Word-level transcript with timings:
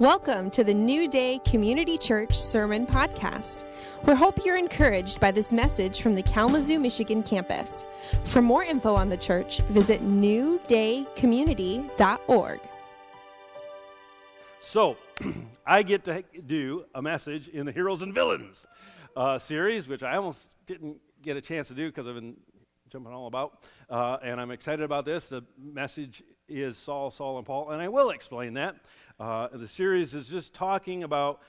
Welcome 0.00 0.50
to 0.52 0.64
the 0.64 0.72
New 0.72 1.08
Day 1.08 1.40
Community 1.44 1.98
Church 1.98 2.34
Sermon 2.34 2.86
Podcast. 2.86 3.64
We 4.06 4.14
hope 4.14 4.46
you're 4.46 4.56
encouraged 4.56 5.20
by 5.20 5.30
this 5.30 5.52
message 5.52 6.00
from 6.00 6.14
the 6.14 6.22
Kalamazoo, 6.22 6.78
Michigan 6.78 7.22
campus. 7.22 7.84
For 8.24 8.40
more 8.40 8.64
info 8.64 8.94
on 8.94 9.10
the 9.10 9.18
church, 9.18 9.58
visit 9.68 10.00
newdaycommunity.org. 10.00 12.60
So, 14.62 14.96
I 15.66 15.82
get 15.82 16.04
to 16.04 16.24
do 16.46 16.86
a 16.94 17.02
message 17.02 17.48
in 17.48 17.66
the 17.66 17.72
Heroes 17.72 18.00
and 18.00 18.14
Villains 18.14 18.64
uh, 19.14 19.38
series, 19.38 19.86
which 19.86 20.02
I 20.02 20.16
almost 20.16 20.56
didn't 20.64 20.96
get 21.20 21.36
a 21.36 21.42
chance 21.42 21.68
to 21.68 21.74
do 21.74 21.88
because 21.88 22.08
I've 22.08 22.14
been 22.14 22.38
jumping 22.90 23.12
all 23.12 23.26
about. 23.26 23.64
Uh, 23.90 24.16
and 24.22 24.40
I'm 24.40 24.50
excited 24.50 24.82
about 24.82 25.04
this. 25.04 25.28
The 25.28 25.42
message 25.58 26.22
is 26.48 26.76
Saul, 26.76 27.10
Saul, 27.10 27.38
and 27.38 27.46
Paul, 27.46 27.70
and 27.70 27.80
I 27.80 27.88
will 27.88 28.10
explain 28.10 28.54
that. 28.54 28.76
Uh, 29.20 29.48
the 29.52 29.68
series 29.68 30.14
is 30.14 30.28
just 30.28 30.54
talking 30.54 31.02
about 31.02 31.42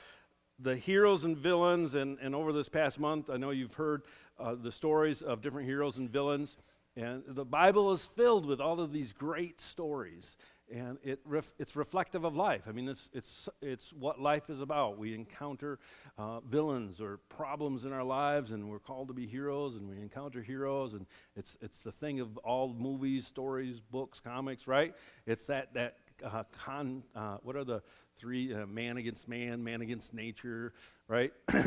the 0.60 0.76
heroes 0.76 1.24
and 1.24 1.38
villains, 1.38 1.96
and, 1.96 2.20
and 2.20 2.36
over 2.36 2.52
this 2.52 2.68
past 2.68 3.00
month, 3.00 3.30
I 3.30 3.38
know 3.38 3.52
you've 3.52 3.76
heard 3.76 4.04
uh, 4.38 4.56
the 4.56 4.74
stories 4.74 5.22
of 5.22 5.42
different 5.42 5.70
heroes 5.70 5.98
and 5.98 6.10
villains. 6.10 6.58
And 6.98 7.24
the 7.26 7.46
Bible 7.46 7.94
is 7.94 8.06
filled 8.06 8.46
with 8.46 8.60
all 8.60 8.82
of 8.82 8.92
these 8.92 9.14
great 9.14 9.62
stories, 9.62 10.36
and 10.70 10.98
it 11.02 11.22
ref, 11.24 11.54
it's 11.58 11.78
reflective 11.78 12.26
of 12.26 12.36
life. 12.36 12.64
I 12.68 12.74
mean, 12.74 12.90
it's, 12.90 13.08
it's, 13.14 13.48
it's 13.62 13.94
what 13.94 14.20
life 14.20 14.50
is 14.50 14.60
about. 14.60 14.98
We 14.98 15.16
encounter 15.16 15.80
uh, 16.18 16.42
villains 16.42 17.00
or 17.00 17.20
problems 17.30 17.86
in 17.86 17.94
our 17.94 18.04
lives, 18.04 18.52
and 18.52 18.70
we're 18.70 18.80
called 18.80 19.08
to 19.08 19.14
be 19.14 19.26
heroes, 19.26 19.78
and 19.78 19.88
we 19.88 19.96
encounter 19.96 20.42
heroes, 20.42 20.94
and 20.94 21.06
it's, 21.38 21.58
it's 21.62 21.84
the 21.84 21.94
thing 21.94 22.20
of 22.20 22.38
all 22.40 22.74
movies, 22.74 23.26
stories, 23.26 23.80
books, 23.80 24.20
comics, 24.20 24.68
right? 24.68 24.94
It's 25.26 25.46
that, 25.46 25.74
that 25.76 25.96
uh, 26.24 26.44
con, 26.64 27.04
uh, 27.16 27.38
what 27.44 27.56
are 27.56 27.64
the 27.64 27.82
three 28.18 28.54
uh, 28.54 28.66
man 28.66 28.98
against 28.98 29.28
man, 29.28 29.64
man 29.64 29.82
against 29.82 30.14
nature, 30.14 30.74
right? 31.08 31.34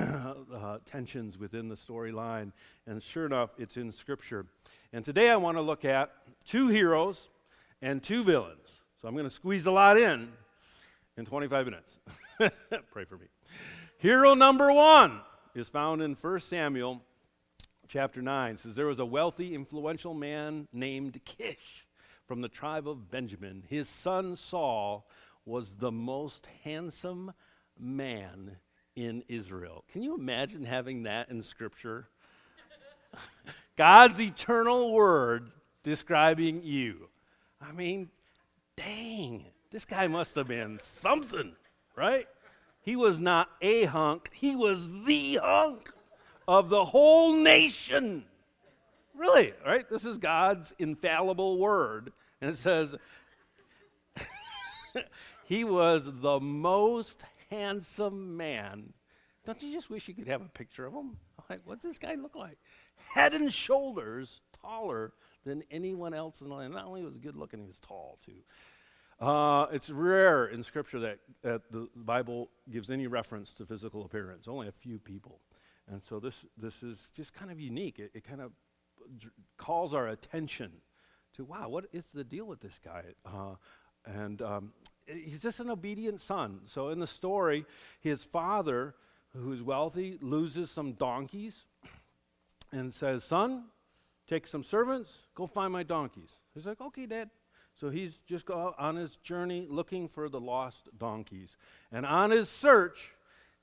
Uh, 0.54 0.78
tensions 0.86 1.36
within 1.36 1.68
the 1.68 1.74
storyline. 1.74 2.52
And 2.86 3.02
sure 3.02 3.26
enough, 3.26 3.54
it's 3.58 3.76
in 3.76 3.92
Scripture. 3.92 4.46
And 4.92 5.04
today 5.04 5.30
I 5.30 5.36
want 5.36 5.56
to 5.56 5.60
look 5.60 5.84
at 5.84 6.10
two 6.46 6.68
heroes 6.68 7.28
and 7.82 8.02
two 8.02 8.22
villains. 8.22 8.80
So 9.00 9.08
I'm 9.08 9.14
going 9.14 9.26
to 9.26 9.30
squeeze 9.30 9.66
a 9.66 9.70
lot 9.70 9.98
in 9.98 10.28
in 11.16 11.26
25 11.26 11.66
minutes. 11.66 11.98
Pray 12.92 13.04
for 13.04 13.16
me. 13.18 13.26
Hero 13.98 14.34
number 14.34 14.72
one 14.72 15.20
is 15.54 15.68
found 15.68 16.02
in 16.02 16.14
1 16.14 16.40
Samuel 16.40 17.02
chapter 17.88 18.22
9. 18.22 18.54
It 18.54 18.58
says, 18.60 18.76
There 18.76 18.86
was 18.86 19.00
a 19.00 19.04
wealthy, 19.04 19.54
influential 19.54 20.14
man 20.14 20.68
named 20.72 21.20
Kish 21.24 21.83
from 22.26 22.40
the 22.40 22.48
tribe 22.48 22.88
of 22.88 23.10
Benjamin. 23.10 23.64
His 23.68 23.88
son 23.88 24.36
Saul 24.36 25.06
was 25.44 25.76
the 25.76 25.92
most 25.92 26.48
handsome 26.64 27.32
man 27.78 28.56
in 28.96 29.24
Israel. 29.28 29.84
Can 29.92 30.02
you 30.02 30.14
imagine 30.14 30.64
having 30.64 31.02
that 31.02 31.28
in 31.28 31.42
Scripture? 31.42 32.08
God's 33.76 34.20
eternal 34.20 34.92
word 34.92 35.50
describing 35.82 36.62
you. 36.62 37.08
I 37.60 37.72
mean, 37.72 38.10
dang, 38.76 39.46
this 39.70 39.84
guy 39.84 40.06
must 40.06 40.36
have 40.36 40.48
been 40.48 40.78
something, 40.82 41.52
right? 41.96 42.26
He 42.80 42.96
was 42.96 43.18
not 43.18 43.50
a 43.60 43.84
hunk, 43.84 44.30
he 44.32 44.54
was 44.54 45.04
the 45.04 45.40
hunk 45.42 45.90
of 46.46 46.68
the 46.68 46.84
whole 46.86 47.34
nation. 47.34 48.24
Really, 49.14 49.52
right? 49.64 49.88
This 49.88 50.04
is 50.04 50.18
God's 50.18 50.74
infallible 50.78 51.58
word. 51.58 52.12
And 52.40 52.50
it 52.50 52.56
says, 52.56 52.94
he 55.44 55.64
was 55.64 56.10
the 56.20 56.40
most 56.40 57.24
handsome 57.50 58.36
man. 58.36 58.92
Don't 59.46 59.62
you 59.62 59.72
just 59.72 59.90
wish 59.90 60.08
you 60.08 60.14
could 60.14 60.26
have 60.26 60.42
a 60.42 60.48
picture 60.48 60.86
of 60.86 60.92
him? 60.92 61.16
Like, 61.50 61.60
what's 61.66 61.82
this 61.82 61.98
guy 61.98 62.14
look 62.14 62.34
like? 62.34 62.56
Head 63.14 63.34
and 63.34 63.52
shoulders 63.52 64.40
taller 64.62 65.12
than 65.44 65.62
anyone 65.70 66.14
else 66.14 66.40
in 66.40 66.48
the 66.48 66.54
land. 66.54 66.72
Not 66.72 66.86
only 66.86 67.02
was 67.02 67.12
he 67.12 67.20
good 67.20 67.36
looking, 67.36 67.60
he 67.60 67.66
was 67.66 67.78
tall 67.78 68.18
too. 68.24 68.32
Uh, 69.20 69.66
it's 69.70 69.90
rare 69.90 70.46
in 70.46 70.62
Scripture 70.62 71.00
that, 71.00 71.18
that 71.42 71.70
the 71.70 71.86
Bible 71.94 72.48
gives 72.70 72.90
any 72.90 73.06
reference 73.06 73.52
to 73.54 73.66
physical 73.66 74.06
appearance. 74.06 74.48
Only 74.48 74.68
a 74.68 74.72
few 74.72 74.98
people. 74.98 75.40
And 75.86 76.02
so 76.02 76.18
this, 76.18 76.46
this 76.56 76.82
is 76.82 77.10
just 77.14 77.34
kind 77.34 77.50
of 77.50 77.60
unique. 77.60 77.98
It, 77.98 78.10
it 78.14 78.24
kind 78.24 78.40
of 78.40 78.52
calls 79.56 79.94
our 79.94 80.08
attention 80.08 80.72
to, 81.34 81.44
wow, 81.44 81.68
what 81.68 81.86
is 81.92 82.04
the 82.14 82.24
deal 82.24 82.44
with 82.44 82.60
this 82.60 82.80
guy? 82.82 83.02
Uh, 83.24 83.54
and 84.06 84.42
um, 84.42 84.72
he's 85.06 85.42
just 85.42 85.60
an 85.60 85.70
obedient 85.70 86.20
son. 86.20 86.60
So 86.66 86.88
in 86.88 87.00
the 87.00 87.06
story, 87.06 87.64
his 88.00 88.24
father, 88.24 88.94
who's 89.32 89.62
wealthy, 89.62 90.18
loses 90.20 90.70
some 90.70 90.92
donkeys 90.92 91.66
and 92.72 92.92
says, 92.92 93.24
Son, 93.24 93.64
take 94.28 94.46
some 94.46 94.62
servants, 94.62 95.10
go 95.34 95.46
find 95.46 95.72
my 95.72 95.82
donkeys. 95.82 96.30
He's 96.54 96.66
like, 96.66 96.80
Okay, 96.80 97.06
Dad. 97.06 97.30
So 97.74 97.90
he's 97.90 98.20
just 98.20 98.48
on 98.50 98.94
his 98.94 99.16
journey 99.16 99.66
looking 99.68 100.06
for 100.06 100.28
the 100.28 100.40
lost 100.40 100.88
donkeys. 100.96 101.56
And 101.90 102.06
on 102.06 102.30
his 102.30 102.48
search, 102.48 103.10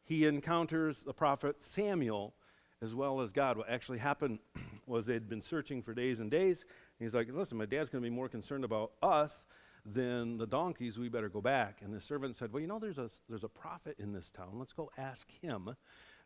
he 0.04 0.26
encounters 0.26 1.04
the 1.04 1.14
prophet 1.14 1.64
Samuel 1.64 2.34
as 2.82 2.96
well 2.96 3.22
as 3.22 3.32
God. 3.32 3.58
What 3.58 3.70
actually 3.70 4.00
happened 4.00 4.40
was 4.88 5.06
they'd 5.06 5.30
been 5.30 5.42
searching 5.42 5.82
for 5.82 5.94
days 5.94 6.20
and 6.20 6.32
days. 6.32 6.62
And 6.62 7.06
he's 7.06 7.14
like, 7.14 7.28
listen, 7.32 7.58
my 7.58 7.66
dad's 7.66 7.90
going 7.90 8.04
to 8.04 8.10
be 8.10 8.16
more 8.16 8.30
concerned 8.30 8.64
about 8.64 8.92
us 9.04 9.46
than 9.86 10.38
the 10.38 10.48
donkeys. 10.48 10.98
We 10.98 11.10
better 11.10 11.30
go 11.30 11.42
back. 11.42 11.80
And 11.84 11.94
the 11.94 12.02
servant 12.02 12.36
said, 12.36 12.52
well, 12.52 12.62
you 12.62 12.68
know, 12.68 12.80
there's 12.80 13.00
a, 13.00 13.10
there's 13.30 13.44
a 13.44 13.50
prophet 13.50 13.96
in 14.00 14.14
this 14.14 14.30
town. 14.30 14.54
Let's 14.54 14.74
go 14.74 14.92
ask 14.98 15.30
him. 15.42 15.76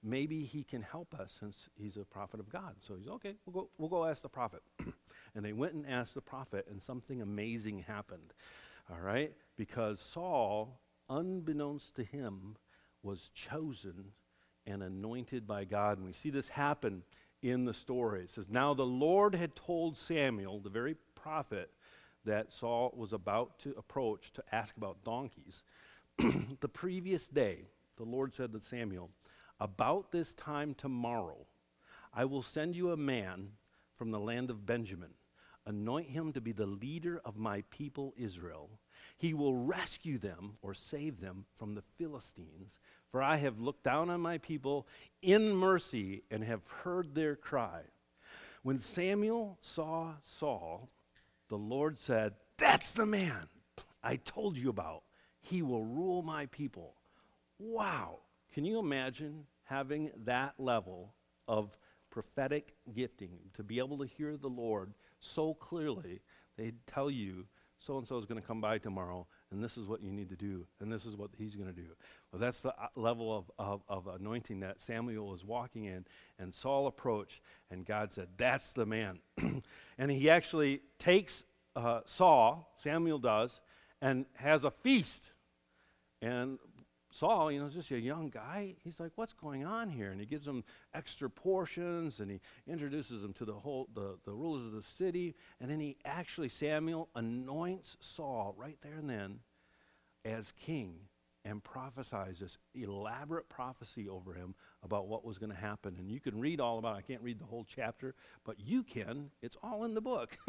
Maybe 0.03 0.41
he 0.41 0.63
can 0.63 0.81
help 0.81 1.13
us 1.15 1.35
since 1.39 1.69
he's 1.75 1.97
a 1.97 2.03
prophet 2.03 2.39
of 2.39 2.49
God. 2.49 2.75
So 2.79 2.95
he's, 2.95 3.07
okay, 3.07 3.35
we'll 3.45 3.63
go, 3.63 3.69
we'll 3.77 3.89
go 3.89 4.05
ask 4.05 4.21
the 4.21 4.29
prophet. 4.29 4.61
and 5.35 5.43
they 5.43 5.53
went 5.53 5.73
and 5.73 5.87
asked 5.87 6.13
the 6.13 6.21
prophet, 6.21 6.67
and 6.69 6.81
something 6.81 7.21
amazing 7.21 7.79
happened. 7.79 8.33
All 8.91 8.99
right? 8.99 9.33
Because 9.57 9.99
Saul, 9.99 10.79
unbeknownst 11.09 11.95
to 11.95 12.03
him, 12.03 12.55
was 13.01 13.31
chosen 13.33 14.11
and 14.67 14.83
anointed 14.83 15.47
by 15.47 15.65
God. 15.65 15.97
And 15.97 16.05
we 16.05 16.13
see 16.13 16.29
this 16.29 16.49
happen 16.49 17.03
in 17.41 17.65
the 17.65 17.73
story. 17.73 18.21
It 18.21 18.29
says, 18.29 18.49
Now 18.49 18.73
the 18.73 18.85
Lord 18.85 19.35
had 19.35 19.55
told 19.55 19.97
Samuel, 19.97 20.59
the 20.59 20.69
very 20.69 20.95
prophet, 21.15 21.69
that 22.25 22.51
Saul 22.51 22.93
was 22.95 23.13
about 23.13 23.59
to 23.59 23.75
approach 23.77 24.33
to 24.33 24.43
ask 24.51 24.75
about 24.77 25.03
donkeys. 25.03 25.63
the 26.59 26.67
previous 26.67 27.27
day, 27.27 27.67
the 27.97 28.03
Lord 28.03 28.33
said 28.33 28.51
to 28.53 28.59
Samuel, 28.59 29.09
About 29.59 30.11
this 30.11 30.33
time 30.33 30.73
tomorrow, 30.73 31.45
I 32.13 32.25
will 32.25 32.41
send 32.41 32.75
you 32.75 32.91
a 32.91 32.97
man 32.97 33.49
from 33.95 34.11
the 34.11 34.19
land 34.19 34.49
of 34.49 34.65
Benjamin. 34.65 35.11
Anoint 35.67 36.09
him 36.09 36.31
to 36.33 36.41
be 36.41 36.51
the 36.51 36.65
leader 36.65 37.21
of 37.25 37.37
my 37.37 37.63
people 37.69 38.13
Israel. 38.17 38.69
He 39.17 39.33
will 39.33 39.55
rescue 39.55 40.17
them 40.17 40.57
or 40.61 40.73
save 40.73 41.19
them 41.19 41.45
from 41.55 41.73
the 41.73 41.83
Philistines 41.97 42.79
for 43.15 43.23
I 43.23 43.37
have 43.37 43.61
looked 43.61 43.85
down 43.85 44.09
on 44.09 44.19
my 44.19 44.39
people 44.39 44.85
in 45.21 45.55
mercy 45.55 46.23
and 46.29 46.43
have 46.43 46.67
heard 46.83 47.15
their 47.15 47.37
cry. 47.37 47.83
When 48.61 48.77
Samuel 48.77 49.57
saw 49.61 50.15
Saul, 50.21 50.89
the 51.47 51.55
Lord 51.55 51.97
said, 51.97 52.33
That's 52.57 52.91
the 52.91 53.05
man 53.05 53.47
I 54.03 54.17
told 54.17 54.57
you 54.57 54.69
about. 54.69 55.03
He 55.39 55.61
will 55.61 55.85
rule 55.85 56.23
my 56.23 56.47
people. 56.47 56.95
Wow. 57.57 58.19
Can 58.53 58.65
you 58.65 58.79
imagine 58.79 59.45
having 59.63 60.11
that 60.25 60.55
level 60.57 61.13
of 61.47 61.77
prophetic 62.09 62.75
gifting 62.93 63.39
to 63.53 63.63
be 63.63 63.79
able 63.79 63.97
to 63.99 64.05
hear 64.05 64.35
the 64.35 64.49
Lord 64.49 64.91
so 65.21 65.53
clearly? 65.53 66.19
They'd 66.57 66.85
tell 66.85 67.09
you, 67.09 67.45
so 67.77 67.97
and 67.97 68.05
so 68.05 68.17
is 68.17 68.25
going 68.25 68.41
to 68.41 68.45
come 68.45 68.59
by 68.59 68.77
tomorrow 68.77 69.25
and 69.51 69.63
this 69.63 69.77
is 69.77 69.87
what 69.87 70.01
you 70.01 70.11
need 70.11 70.29
to 70.29 70.35
do, 70.35 70.65
and 70.79 70.91
this 70.91 71.05
is 71.05 71.15
what 71.15 71.29
he's 71.37 71.55
going 71.55 71.69
to 71.69 71.75
do. 71.75 71.87
Well, 72.31 72.39
that's 72.39 72.61
the 72.61 72.69
uh, 72.69 72.87
level 72.95 73.35
of, 73.35 73.51
of, 73.57 73.81
of, 73.87 74.07
anointing 74.07 74.61
that 74.61 74.81
Samuel 74.81 75.27
was 75.27 75.45
walking 75.45 75.85
in, 75.85 76.05
and 76.39 76.53
Saul 76.53 76.87
approached, 76.87 77.41
and 77.69 77.85
God 77.85 78.11
said, 78.11 78.27
That's 78.37 78.73
the 78.73 78.85
man. 78.85 79.19
and 79.97 80.11
he 80.11 80.29
actually 80.29 80.81
takes 80.99 81.43
uh, 81.75 82.01
Saul, 82.05 82.71
Samuel 82.75 83.19
does, 83.19 83.61
and 84.01 84.25
has 84.35 84.63
a 84.63 84.71
feast. 84.71 85.31
And 86.21 86.59
Saul, 87.15 87.49
you 87.49 87.61
know, 87.61 87.65
is 87.65 87.73
just 87.73 87.91
a 87.91 87.99
young 87.99 88.29
guy. 88.29 88.75
He's 88.83 88.99
like, 88.99 89.13
"What's 89.15 89.31
going 89.31 89.63
on 89.65 89.89
here?" 89.89 90.11
And 90.11 90.19
he 90.19 90.25
gives 90.25 90.45
him 90.45 90.65
extra 90.93 91.29
portions, 91.29 92.19
and 92.19 92.29
he 92.29 92.41
introduces 92.67 93.23
him 93.23 93.31
to 93.33 93.45
the 93.45 93.53
whole 93.53 93.87
the, 93.93 94.17
the 94.25 94.33
rulers 94.33 94.65
of 94.65 94.73
the 94.73 94.83
city. 94.83 95.33
And 95.61 95.71
then 95.71 95.79
he 95.79 95.95
actually 96.03 96.49
Samuel 96.49 97.07
anoints 97.15 97.95
Saul 98.01 98.53
right 98.57 98.77
there 98.81 98.95
and 98.95 99.09
then 99.09 99.39
as 100.25 100.51
king, 100.59 101.07
and 101.45 101.63
prophesies 101.63 102.39
this 102.39 102.57
elaborate 102.73 103.47
prophecy 103.47 104.09
over 104.09 104.33
him 104.33 104.55
about 104.83 105.07
what 105.07 105.23
was 105.23 105.37
going 105.37 105.51
to 105.51 105.57
happen. 105.57 105.95
And 105.99 106.09
you 106.09 106.19
can 106.19 106.39
read 106.39 106.59
all 106.59 106.79
about. 106.79 106.95
it. 106.95 106.97
I 106.97 107.01
can't 107.01 107.21
read 107.21 107.39
the 107.39 107.45
whole 107.45 107.63
chapter, 107.63 108.15
but 108.43 108.59
you 108.59 108.81
can. 108.83 109.29
It's 109.43 109.55
all 109.63 109.85
in 109.85 109.93
the 109.93 110.01
book, 110.01 110.37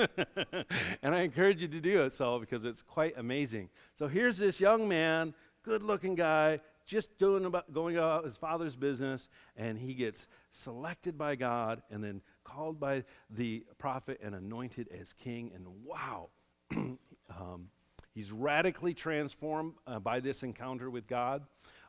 and 1.03 1.15
I 1.15 1.21
encourage 1.21 1.61
you 1.61 1.69
to 1.69 1.81
do 1.81 2.03
it 2.03 2.15
so 2.15 2.39
because 2.39 2.65
it's 2.65 2.83
quite 2.83 3.15
amazing. 3.19 3.69
So 3.95 4.09
here's 4.09 4.39
this 4.39 4.59
young 4.59 4.89
man 4.89 5.35
good 5.67 5.83
looking 5.83 6.15
guy, 6.15 6.61
just 6.87 7.19
doing 7.19 7.45
about, 7.45 7.73
going 7.73 7.97
about 7.97 8.25
his 8.25 8.37
father's 8.37 8.77
business, 8.77 9.29
and 9.57 9.77
he 9.77 9.95
gets 9.95 10.29
selected 10.53 11.19
by 11.19 11.35
God 11.35 11.83
and 11.91 12.03
then 12.03 12.23
called 12.45 12.79
by 12.79 13.03
the 13.29 13.67
prophet 13.77 14.21
and 14.23 14.35
anointed 14.35 14.89
as 14.99 15.13
king. 15.13 15.51
And 15.55 15.67
wow, 15.85 16.29
um, 16.71 17.69
he's 18.15 18.31
radically 18.31 18.95
transformed 18.95 19.75
uh, 19.89 19.99
by 19.99 20.21
this 20.21 20.45
encounter 20.45 20.89
with 20.89 21.09
God. 21.09 21.43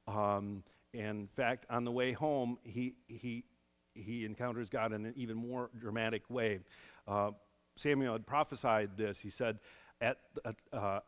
Um, 0.07 0.63
in 0.91 1.27
fact, 1.27 1.67
on 1.69 1.83
the 1.83 1.91
way 1.91 2.13
home, 2.13 2.57
he, 2.63 2.95
he, 3.07 3.43
he 3.93 4.25
encounters 4.25 4.69
God 4.69 4.91
in 4.91 5.05
an 5.05 5.13
even 5.15 5.37
more 5.37 5.69
dramatic 5.79 6.27
way. 6.31 6.61
Uh, 7.07 7.31
Samuel 7.75 8.13
had 8.13 8.25
prophesied 8.25 8.97
this. 8.97 9.19
He 9.19 9.29
said, 9.29 9.59
at, 10.01 10.17
uh, 10.73 11.01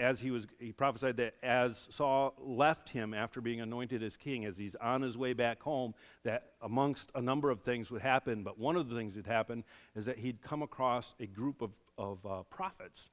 as 0.00 0.18
he 0.18 0.30
was, 0.30 0.46
he 0.58 0.72
prophesied 0.72 1.18
that 1.18 1.34
as 1.42 1.86
Saul 1.90 2.34
left 2.38 2.88
him 2.88 3.12
after 3.12 3.40
being 3.40 3.60
anointed 3.60 4.02
as 4.02 4.16
king, 4.16 4.46
as 4.46 4.56
he's 4.56 4.74
on 4.76 5.02
his 5.02 5.16
way 5.16 5.34
back 5.34 5.62
home, 5.62 5.94
that 6.24 6.52
amongst 6.62 7.10
a 7.14 7.20
number 7.20 7.50
of 7.50 7.60
things 7.60 7.90
would 7.90 8.02
happen. 8.02 8.42
But 8.42 8.58
one 8.58 8.76
of 8.76 8.88
the 8.88 8.96
things 8.96 9.14
that 9.14 9.26
happened 9.26 9.64
is 9.94 10.06
that 10.06 10.18
he'd 10.18 10.40
come 10.40 10.62
across 10.62 11.14
a 11.20 11.26
group 11.26 11.60
of, 11.62 11.70
of 11.98 12.26
uh, 12.26 12.42
prophets. 12.44 13.10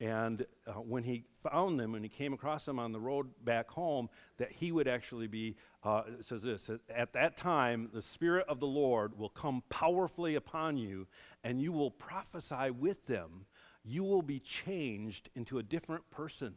And 0.00 0.44
uh, 0.66 0.72
when 0.72 1.04
he 1.04 1.24
found 1.38 1.78
them, 1.78 1.92
when 1.92 2.02
he 2.02 2.08
came 2.08 2.32
across 2.32 2.64
them 2.64 2.78
on 2.78 2.90
the 2.90 2.98
road 2.98 3.28
back 3.44 3.70
home, 3.70 4.08
that 4.38 4.50
he 4.50 4.72
would 4.72 4.88
actually 4.88 5.28
be, 5.28 5.56
uh, 5.84 6.02
it 6.18 6.24
says 6.24 6.42
this, 6.42 6.68
at 6.94 7.12
that 7.12 7.36
time, 7.36 7.90
the 7.92 8.02
Spirit 8.02 8.46
of 8.48 8.58
the 8.58 8.66
Lord 8.66 9.16
will 9.16 9.28
come 9.28 9.62
powerfully 9.68 10.34
upon 10.34 10.76
you, 10.76 11.06
and 11.44 11.60
you 11.60 11.70
will 11.70 11.92
prophesy 11.92 12.70
with 12.70 13.06
them 13.06 13.46
you 13.84 14.02
will 14.02 14.22
be 14.22 14.40
changed 14.40 15.28
into 15.34 15.58
a 15.58 15.62
different 15.62 16.08
person. 16.10 16.54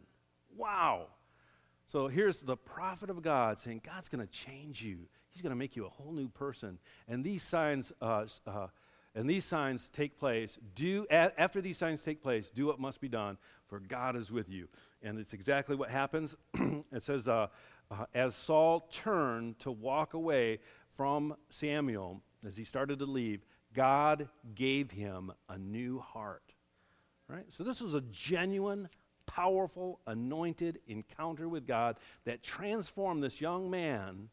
Wow. 0.56 1.08
So 1.88 2.08
here's 2.08 2.40
the 2.40 2.58
prophet 2.58 3.10
of 3.10 3.22
God 3.22 3.60
saying, 3.60 3.82
God's 3.84 4.10
going 4.10 4.26
to 4.26 4.32
change 4.32 4.84
you. 4.84 5.08
He's 5.30 5.42
going 5.42 5.52
to 5.52 5.58
make 5.58 5.76
you 5.76 5.86
a 5.86 5.90
whole 5.90 6.12
new 6.12 6.30
person. 6.30 6.80
And 7.08 7.24
these 7.24 7.44
signs, 7.44 7.92
uh, 8.02 8.26
uh, 8.46 8.68
and 9.16 9.30
these 9.30 9.46
signs 9.46 9.90
take 9.90 10.18
place. 10.18 10.58
Do 10.76 11.06
a- 11.10 11.40
after 11.40 11.62
these 11.62 11.78
signs 11.78 12.04
take 12.04 12.22
place, 12.22 12.50
do 12.50 12.66
what 12.66 12.80
must 12.80 13.00
be 13.02 13.08
done, 13.08 13.38
for 13.68 13.80
God 13.80 14.16
is 14.16 14.32
with 14.32 14.50
you. 14.50 14.68
And 15.02 15.20
it's 15.20 15.34
exactly 15.34 15.76
what 15.76 15.90
happens. 15.90 16.36
it 16.54 17.04
says, 17.04 17.28
uh, 17.28 17.48
uh, 17.90 18.06
as 18.14 18.36
Saul 18.36 18.82
turned 18.92 19.60
to 19.60 19.72
walk 19.72 20.14
away 20.14 20.60
from 20.90 21.36
Samuel, 21.50 22.22
as 22.46 22.58
he 22.58 22.64
started 22.64 23.00
to 23.00 23.06
leave, 23.06 23.46
God 23.74 24.28
gave 24.56 24.92
him 24.92 25.32
a 25.48 25.58
new 25.58 26.00
heart. 26.00 26.54
Right? 27.30 27.46
So 27.50 27.64
this 27.64 27.82
was 27.82 27.94
a 27.94 28.02
genuine, 28.02 28.90
powerful, 29.26 30.00
anointed 30.08 30.80
encounter 30.88 31.50
with 31.50 31.68
God 31.68 31.98
that 32.26 32.42
transformed 32.42 33.22
this 33.22 33.42
young 33.42 33.70
man 33.70 34.30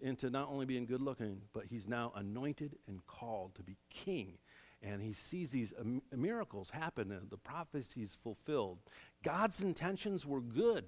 into 0.00 0.30
not 0.30 0.48
only 0.48 0.64
being 0.64 0.86
good 0.86 1.02
looking, 1.02 1.42
but 1.52 1.66
he's 1.66 1.88
now 1.88 2.12
anointed 2.14 2.76
and 2.86 3.06
called 3.06 3.54
to 3.56 3.62
be 3.62 3.76
king. 3.90 4.38
And 4.82 5.02
he 5.02 5.12
sees 5.12 5.50
these 5.50 5.74
um, 5.78 6.00
miracles 6.16 6.70
happen 6.70 7.12
and 7.12 7.28
the 7.28 7.36
prophecies 7.36 8.16
fulfilled. 8.22 8.78
God's 9.22 9.62
intentions 9.62 10.24
were 10.24 10.40
good 10.40 10.84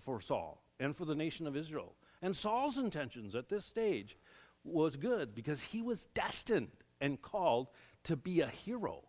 for 0.00 0.20
Saul 0.20 0.62
and 0.80 0.96
for 0.96 1.04
the 1.04 1.14
nation 1.14 1.46
of 1.46 1.56
Israel. 1.56 1.94
And 2.22 2.34
Saul's 2.34 2.78
intentions 2.78 3.34
at 3.34 3.48
this 3.48 3.64
stage 3.64 4.16
was 4.64 4.96
good 4.96 5.34
because 5.34 5.60
he 5.62 5.82
was 5.82 6.06
destined 6.14 6.70
and 7.00 7.20
called 7.20 7.68
to 8.04 8.16
be 8.16 8.40
a 8.40 8.46
hero. 8.46 9.04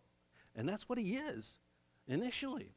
And 0.58 0.68
that's 0.68 0.88
what 0.88 0.98
he 0.98 1.14
is 1.14 1.54
initially. 2.08 2.74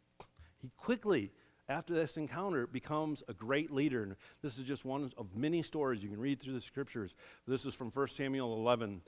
He 0.60 0.72
quickly, 0.78 1.32
after 1.68 1.96
this 1.96 2.16
encounter, 2.16 2.68
becomes 2.68 3.24
a 3.28 3.34
great 3.34 3.72
leader. 3.72 4.04
And 4.04 4.16
this 4.44 4.60
is 4.60 4.66
just 4.66 4.86
one 4.86 5.12
of 5.18 5.36
many 5.36 5.64
stories 5.64 6.04
you 6.04 6.10
can 6.10 6.20
read 6.20 6.40
through 6.40 6.54
the 6.54 6.62
scriptures. 6.62 7.16
This 7.48 7.66
is 7.66 7.74
from 7.74 7.90
1 7.90 8.08
Samuel 8.10 8.54
11. 8.54 9.02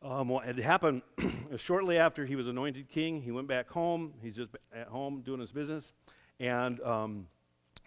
Um, 0.00 0.28
what 0.28 0.46
had 0.46 0.58
happened 0.58 1.02
shortly 1.56 1.98
after 1.98 2.24
he 2.24 2.34
was 2.34 2.48
anointed 2.48 2.88
king, 2.88 3.20
he 3.20 3.30
went 3.30 3.46
back 3.46 3.68
home. 3.68 4.14
He's 4.22 4.36
just 4.36 4.50
at 4.74 4.88
home 4.88 5.20
doing 5.20 5.40
his 5.40 5.52
business. 5.52 5.92
And 6.40 6.80
um, 6.80 7.26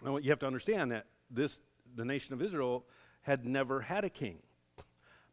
you 0.04 0.30
have 0.30 0.38
to 0.38 0.46
understand 0.46 0.92
that 0.92 1.06
this, 1.32 1.58
the 1.96 2.04
nation 2.04 2.32
of 2.32 2.40
Israel 2.40 2.84
had 3.22 3.44
never 3.44 3.80
had 3.80 4.04
a 4.04 4.10
king. 4.10 4.38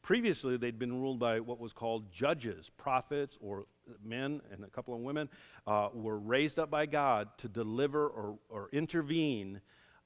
Previously, 0.06 0.56
they'd 0.56 0.78
been 0.78 1.02
ruled 1.02 1.18
by 1.18 1.40
what 1.40 1.60
was 1.60 1.74
called 1.74 2.12
judges, 2.12 2.70
prophets, 2.78 3.40
or 3.42 3.66
men 4.04 4.40
and 4.52 4.64
a 4.64 4.68
couple 4.68 4.94
of 4.94 5.00
women 5.00 5.28
uh, 5.66 5.90
were 5.96 6.20
raised 6.20 6.60
up 6.60 6.70
by 6.70 6.86
God 6.86 7.28
to 7.40 7.48
deliver 7.50 8.08
or, 8.10 8.38
or 8.50 8.70
intervene 8.72 9.62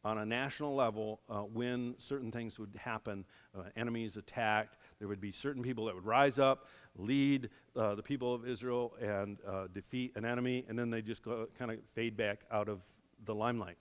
on 0.05 0.19
a 0.19 0.25
national 0.25 0.73
level 0.73 1.19
uh, 1.29 1.39
when 1.39 1.95
certain 1.97 2.31
things 2.31 2.57
would 2.57 2.79
happen, 2.81 3.25
uh, 3.53 3.63
enemies 3.75 4.15
attacked. 4.15 4.77
There 4.99 5.09
would 5.09 5.19
be 5.19 5.33
certain 5.33 5.61
people 5.61 5.83
that 5.87 5.95
would 5.95 6.05
rise 6.05 6.39
up, 6.39 6.69
lead 6.95 7.49
uh, 7.75 7.95
the 7.95 8.03
people 8.03 8.33
of 8.33 8.47
Israel, 8.47 8.93
and 9.01 9.37
uh, 9.45 9.67
defeat 9.73 10.13
an 10.15 10.23
enemy, 10.23 10.63
and 10.69 10.79
then 10.79 10.89
they 10.89 11.01
just 11.01 11.25
kind 11.25 11.71
of 11.71 11.77
fade 11.93 12.15
back 12.15 12.39
out 12.53 12.69
of 12.69 12.79
the 13.25 13.35
limelight. 13.35 13.75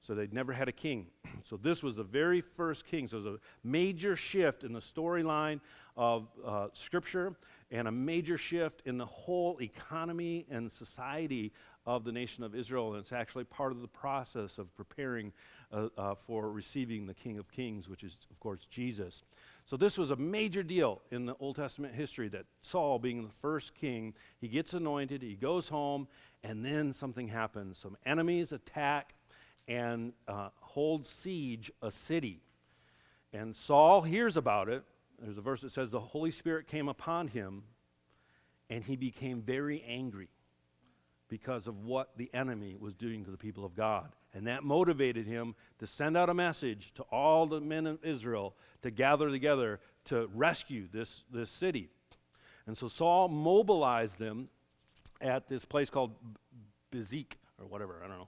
So 0.00 0.14
they'd 0.14 0.32
never 0.32 0.52
had 0.52 0.68
a 0.68 0.72
king. 0.72 1.06
so 1.42 1.56
this 1.56 1.82
was 1.82 1.96
the 1.96 2.04
very 2.04 2.40
first 2.40 2.86
king. 2.86 3.06
So 3.06 3.18
it 3.18 3.24
was 3.24 3.34
a 3.34 3.38
major 3.62 4.16
shift 4.16 4.64
in 4.64 4.72
the 4.72 4.80
storyline 4.80 5.60
of 5.96 6.28
uh, 6.44 6.68
Scripture 6.72 7.34
and 7.70 7.86
a 7.86 7.92
major 7.92 8.38
shift 8.38 8.82
in 8.86 8.98
the 8.98 9.06
whole 9.06 9.60
economy 9.60 10.46
and 10.50 10.70
society 10.70 11.52
of 11.86 12.04
the 12.04 12.12
nation 12.12 12.44
of 12.44 12.54
Israel. 12.54 12.92
And 12.92 13.00
it's 13.00 13.12
actually 13.12 13.44
part 13.44 13.72
of 13.72 13.80
the 13.80 13.88
process 13.88 14.58
of 14.58 14.74
preparing 14.76 15.32
uh, 15.72 15.88
uh, 15.96 16.14
for 16.14 16.50
receiving 16.50 17.06
the 17.06 17.14
King 17.14 17.38
of 17.38 17.50
Kings, 17.50 17.88
which 17.88 18.02
is, 18.02 18.16
of 18.30 18.40
course, 18.40 18.66
Jesus. 18.70 19.22
So 19.66 19.76
this 19.76 19.96
was 19.96 20.10
a 20.10 20.16
major 20.16 20.62
deal 20.62 21.00
in 21.10 21.26
the 21.26 21.34
Old 21.38 21.56
Testament 21.56 21.94
history 21.94 22.28
that 22.28 22.46
Saul, 22.60 22.98
being 22.98 23.22
the 23.22 23.32
first 23.32 23.74
king, 23.74 24.14
he 24.40 24.48
gets 24.48 24.74
anointed, 24.74 25.22
he 25.22 25.36
goes 25.36 25.68
home, 25.68 26.08
and 26.42 26.64
then 26.64 26.92
something 26.92 27.28
happens. 27.28 27.78
Some 27.78 27.96
enemies 28.04 28.52
attack 28.52 29.14
and 29.68 30.12
uh, 30.26 30.48
hold 30.60 31.06
siege 31.06 31.70
a 31.82 31.90
city. 31.90 32.40
And 33.32 33.54
Saul 33.54 34.02
hears 34.02 34.36
about 34.36 34.68
it. 34.68 34.84
There's 35.20 35.38
a 35.38 35.42
verse 35.42 35.60
that 35.62 35.72
says, 35.72 35.90
The 35.90 36.00
Holy 36.00 36.30
Spirit 36.30 36.66
came 36.66 36.88
upon 36.88 37.28
him, 37.28 37.62
and 38.68 38.82
he 38.82 38.96
became 38.96 39.42
very 39.42 39.82
angry 39.86 40.28
because 41.28 41.66
of 41.66 41.84
what 41.84 42.10
the 42.16 42.28
enemy 42.34 42.76
was 42.78 42.94
doing 42.94 43.24
to 43.24 43.30
the 43.30 43.36
people 43.36 43.64
of 43.64 43.74
God. 43.74 44.10
And 44.34 44.46
that 44.46 44.64
motivated 44.64 45.26
him 45.26 45.54
to 45.78 45.86
send 45.86 46.16
out 46.16 46.28
a 46.28 46.34
message 46.34 46.92
to 46.94 47.02
all 47.04 47.46
the 47.46 47.60
men 47.60 47.86
of 47.86 48.04
Israel 48.04 48.54
to 48.82 48.90
gather 48.90 49.28
together 49.30 49.80
to 50.06 50.28
rescue 50.34 50.88
this, 50.92 51.24
this 51.32 51.50
city. 51.50 51.88
And 52.66 52.76
so 52.76 52.88
Saul 52.88 53.28
mobilized 53.28 54.18
them 54.18 54.48
at 55.20 55.48
this 55.48 55.64
place 55.64 55.90
called 55.90 56.14
Bezek 56.92 57.32
or 57.60 57.66
whatever, 57.66 58.02
I 58.04 58.08
don't 58.08 58.18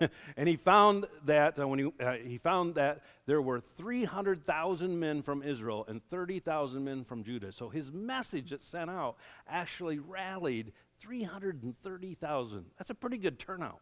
know. 0.00 0.08
and 0.36 0.48
he 0.48 0.56
found 0.56 1.06
that 1.24 1.58
uh, 1.58 1.66
when 1.66 1.78
he, 1.78 1.92
uh, 2.00 2.12
he 2.12 2.38
found 2.38 2.74
that 2.74 3.02
there 3.26 3.40
were 3.40 3.60
300,000 3.60 4.98
men 4.98 5.22
from 5.22 5.42
Israel 5.42 5.84
and 5.88 6.02
30,000 6.08 6.84
men 6.84 7.04
from 7.04 7.24
Judah. 7.24 7.52
So 7.52 7.68
his 7.68 7.90
message 7.90 8.50
that 8.50 8.62
sent 8.62 8.90
out 8.90 9.16
actually 9.48 9.98
rallied 9.98 10.72
330,000. 11.00 12.64
That's 12.76 12.90
a 12.90 12.94
pretty 12.94 13.18
good 13.18 13.38
turnout, 13.38 13.80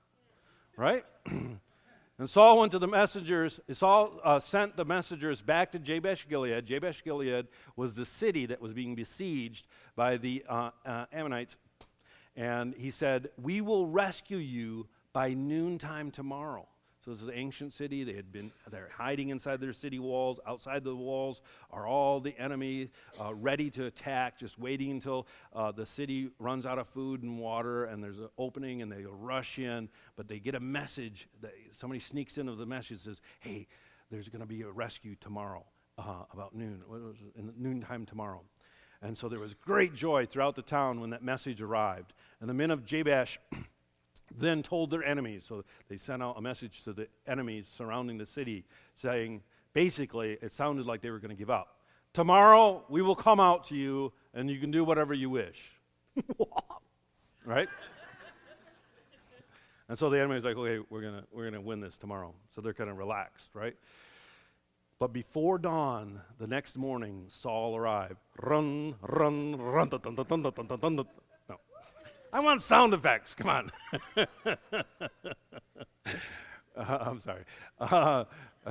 right? 0.76 1.04
and 1.26 2.28
Saul 2.28 2.58
went 2.58 2.72
to 2.72 2.78
the 2.78 2.88
messengers. 2.88 3.60
Saul 3.72 4.20
uh, 4.22 4.38
sent 4.38 4.76
the 4.76 4.84
messengers 4.84 5.42
back 5.42 5.72
to 5.72 5.78
Jabesh 5.78 6.28
Gilead. 6.28 6.66
Jabesh 6.66 7.02
Gilead 7.02 7.46
was 7.74 7.94
the 7.94 8.04
city 8.04 8.46
that 8.46 8.60
was 8.60 8.72
being 8.72 8.94
besieged 8.94 9.66
by 9.94 10.16
the 10.16 10.44
uh, 10.48 10.70
uh, 10.84 11.06
Ammonites 11.12 11.56
and 12.36 12.74
he 12.74 12.90
said, 12.90 13.30
We 13.40 13.60
will 13.60 13.86
rescue 13.86 14.36
you 14.36 14.86
by 15.12 15.32
noontime 15.32 16.10
tomorrow. 16.10 16.66
So 17.06 17.12
this 17.12 17.22
is 17.22 17.28
an 17.28 17.34
ancient 17.34 17.72
city. 17.72 18.02
They 18.02 18.14
had 18.14 18.32
been 18.32 18.50
they're 18.68 18.90
hiding 18.92 19.28
inside 19.28 19.60
their 19.60 19.72
city 19.72 20.00
walls. 20.00 20.40
Outside 20.44 20.82
the 20.82 20.94
walls 20.94 21.40
are 21.70 21.86
all 21.86 22.18
the 22.18 22.36
enemy 22.36 22.90
uh, 23.20 23.32
ready 23.32 23.70
to 23.70 23.86
attack, 23.86 24.40
just 24.40 24.58
waiting 24.58 24.90
until 24.90 25.28
uh, 25.54 25.70
the 25.70 25.86
city 25.86 26.30
runs 26.40 26.66
out 26.66 26.80
of 26.80 26.88
food 26.88 27.22
and 27.22 27.38
water, 27.38 27.84
and 27.84 28.02
there's 28.02 28.18
an 28.18 28.28
opening, 28.38 28.82
and 28.82 28.90
they 28.90 29.04
rush 29.08 29.60
in. 29.60 29.88
But 30.16 30.26
they 30.26 30.40
get 30.40 30.56
a 30.56 30.60
message. 30.60 31.28
That 31.42 31.54
somebody 31.70 32.00
sneaks 32.00 32.38
into 32.38 32.56
the 32.56 32.66
message 32.66 32.98
says, 32.98 33.22
"Hey, 33.38 33.68
there's 34.10 34.28
going 34.28 34.40
to 34.40 34.46
be 34.46 34.62
a 34.62 34.70
rescue 34.70 35.14
tomorrow 35.20 35.64
uh, 35.98 36.24
about 36.32 36.56
noon, 36.56 36.82
in 37.36 37.52
noontime 37.56 38.04
tomorrow." 38.04 38.42
And 39.06 39.16
so 39.16 39.28
there 39.28 39.38
was 39.38 39.54
great 39.54 39.94
joy 39.94 40.26
throughout 40.26 40.56
the 40.56 40.62
town 40.62 41.00
when 41.00 41.10
that 41.10 41.22
message 41.22 41.62
arrived. 41.62 42.12
And 42.40 42.50
the 42.50 42.54
men 42.54 42.72
of 42.72 42.84
Jabesh 42.84 43.38
then 44.36 44.64
told 44.64 44.90
their 44.90 45.04
enemies. 45.04 45.44
So 45.46 45.64
they 45.88 45.96
sent 45.96 46.24
out 46.24 46.36
a 46.36 46.40
message 46.40 46.82
to 46.82 46.92
the 46.92 47.06
enemies 47.24 47.68
surrounding 47.70 48.18
the 48.18 48.26
city 48.26 48.64
saying, 48.96 49.42
basically, 49.74 50.38
it 50.42 50.52
sounded 50.52 50.86
like 50.86 51.02
they 51.02 51.10
were 51.10 51.20
going 51.20 51.30
to 51.30 51.36
give 51.36 51.50
up. 51.50 51.78
Tomorrow 52.14 52.84
we 52.88 53.00
will 53.00 53.14
come 53.14 53.38
out 53.38 53.68
to 53.68 53.76
you 53.76 54.12
and 54.34 54.50
you 54.50 54.58
can 54.58 54.72
do 54.72 54.82
whatever 54.82 55.14
you 55.14 55.30
wish. 55.30 55.70
right? 57.44 57.68
And 59.88 59.96
so 59.96 60.10
the 60.10 60.18
enemy's 60.18 60.44
like, 60.44 60.56
okay, 60.56 60.84
we're 60.90 61.02
gonna 61.02 61.22
we're 61.30 61.44
gonna 61.44 61.60
win 61.60 61.78
this 61.78 61.96
tomorrow. 61.96 62.34
So 62.50 62.60
they're 62.60 62.74
kind 62.74 62.90
of 62.90 62.98
relaxed, 62.98 63.54
right? 63.54 63.76
But 64.98 65.12
before 65.12 65.58
dawn, 65.58 66.22
the 66.38 66.46
next 66.46 66.76
morning, 66.78 67.26
Saul 67.28 67.76
arrived. 67.76 68.16
Run, 68.40 68.94
run, 69.02 69.56
run, 69.56 69.90
dun, 69.90 70.00
dun, 70.00 70.14
dun, 70.14 70.26
dun, 70.26 70.42
dun, 70.42 70.52
dun, 70.52 70.66
dun, 70.66 70.96
dun. 70.96 71.06
No. 71.50 71.56
I 72.32 72.40
want 72.40 72.62
sound 72.62 72.94
effects. 72.94 73.34
Come 73.34 73.50
on. 73.50 73.70
uh, 76.76 76.98
I'm 77.00 77.20
sorry. 77.20 77.44
Uh, 77.78 78.24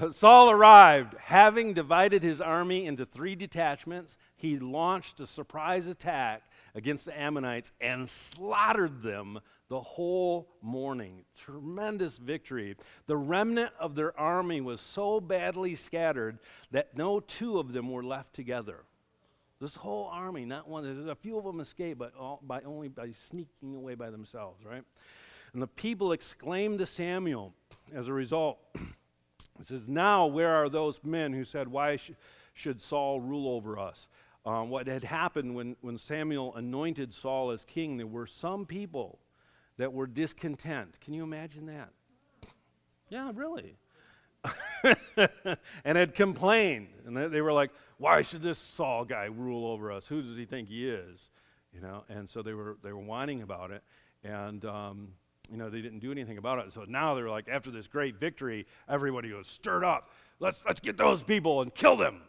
Saul 0.09 0.49
arrived. 0.49 1.13
Having 1.19 1.75
divided 1.75 2.23
his 2.23 2.41
army 2.41 2.87
into 2.87 3.05
three 3.05 3.35
detachments, 3.35 4.17
he 4.35 4.57
launched 4.57 5.19
a 5.19 5.27
surprise 5.27 5.85
attack 5.85 6.41
against 6.73 7.05
the 7.05 7.17
Ammonites 7.17 7.71
and 7.79 8.09
slaughtered 8.09 9.03
them 9.03 9.41
the 9.69 9.81
whole 9.81 10.47
morning. 10.61 11.23
Tremendous 11.37 12.17
victory. 12.17 12.75
The 13.07 13.17
remnant 13.17 13.71
of 13.79 13.95
their 13.95 14.17
army 14.19 14.61
was 14.61 14.79
so 14.79 15.19
badly 15.19 15.75
scattered 15.75 16.39
that 16.71 16.95
no 16.95 17.19
two 17.19 17.59
of 17.59 17.73
them 17.73 17.91
were 17.91 18.03
left 18.03 18.33
together. 18.33 18.83
This 19.59 19.75
whole 19.75 20.07
army, 20.07 20.45
not 20.45 20.67
one, 20.67 20.83
there's 20.83 21.07
a 21.07 21.15
few 21.15 21.37
of 21.37 21.45
them 21.45 21.59
escaped, 21.59 21.97
but 21.97 22.13
all, 22.15 22.41
by 22.45 22.61
only 22.61 22.89
by 22.89 23.11
sneaking 23.11 23.75
away 23.75 23.95
by 23.95 24.09
themselves, 24.09 24.63
right? 24.65 24.83
And 25.53 25.61
the 25.61 25.67
people 25.67 26.11
exclaimed 26.11 26.79
to 26.79 26.85
Samuel 26.85 27.53
as 27.93 28.07
a 28.07 28.13
result. 28.13 28.59
It 29.57 29.67
says, 29.67 29.87
Now 29.87 30.25
where 30.25 30.53
are 30.53 30.67
those 30.67 30.99
men 31.01 31.31
who 31.31 31.45
said, 31.45 31.69
Why 31.69 31.95
sh- 31.95 32.11
should 32.53 32.81
Saul 32.81 33.21
rule 33.21 33.47
over 33.47 33.79
us? 33.79 34.09
Um, 34.45 34.69
what 34.69 34.87
had 34.87 35.05
happened 35.05 35.55
when, 35.55 35.77
when 35.79 35.97
Samuel 35.97 36.53
anointed 36.55 37.13
Saul 37.13 37.51
as 37.51 37.63
king, 37.63 37.95
there 37.95 38.05
were 38.05 38.27
some 38.27 38.65
people 38.65 39.17
that 39.77 39.93
were 39.93 40.07
discontent. 40.07 40.99
Can 41.01 41.13
you 41.13 41.23
imagine 41.23 41.65
that? 41.67 41.89
Yeah, 43.09 43.31
really. 43.33 43.77
and 45.83 45.97
had 45.97 46.15
complained. 46.15 46.87
And 47.05 47.15
they 47.15 47.41
were 47.41 47.53
like, 47.53 47.71
why 47.97 48.21
should 48.21 48.41
this 48.41 48.59
Saul 48.59 49.05
guy 49.05 49.25
rule 49.25 49.65
over 49.65 49.91
us? 49.91 50.07
Who 50.07 50.21
does 50.21 50.37
he 50.37 50.45
think 50.45 50.69
he 50.69 50.87
is? 50.87 51.29
You 51.73 51.81
know, 51.81 52.03
and 52.09 52.29
so 52.29 52.41
they 52.41 52.53
were, 52.53 52.77
they 52.83 52.93
were 52.93 52.99
whining 52.99 53.41
about 53.41 53.71
it. 53.71 53.83
And, 54.23 54.63
um, 54.65 55.09
you 55.51 55.57
know, 55.57 55.69
they 55.69 55.81
didn't 55.81 55.99
do 55.99 56.11
anything 56.11 56.37
about 56.37 56.59
it. 56.59 56.73
So 56.73 56.85
now 56.87 57.15
they're 57.15 57.29
like, 57.29 57.47
after 57.49 57.69
this 57.69 57.87
great 57.87 58.17
victory, 58.17 58.65
everybody 58.89 59.29
goes 59.29 59.47
stirred 59.47 59.83
up. 59.83 60.09
Let's, 60.39 60.63
let's 60.65 60.79
get 60.79 60.97
those 60.97 61.21
people 61.21 61.61
and 61.61 61.73
kill 61.73 61.95
them. 61.95 62.21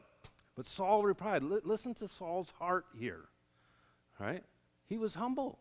But 0.56 0.66
Saul 0.66 1.02
replied, 1.02 1.42
listen 1.42 1.94
to 1.94 2.08
Saul's 2.08 2.52
heart 2.58 2.86
here. 2.98 3.24
Right? 4.18 4.42
He 4.88 4.96
was 4.96 5.14
humble. 5.14 5.58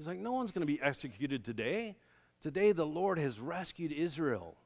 He's 0.00 0.06
like, 0.06 0.18
no 0.18 0.32
one's 0.32 0.50
going 0.50 0.62
to 0.62 0.66
be 0.66 0.80
executed 0.80 1.44
today. 1.44 1.94
Today 2.40 2.72
the 2.72 2.86
Lord 2.86 3.18
has 3.18 3.38
rescued 3.38 3.92
Israel. 3.92 4.56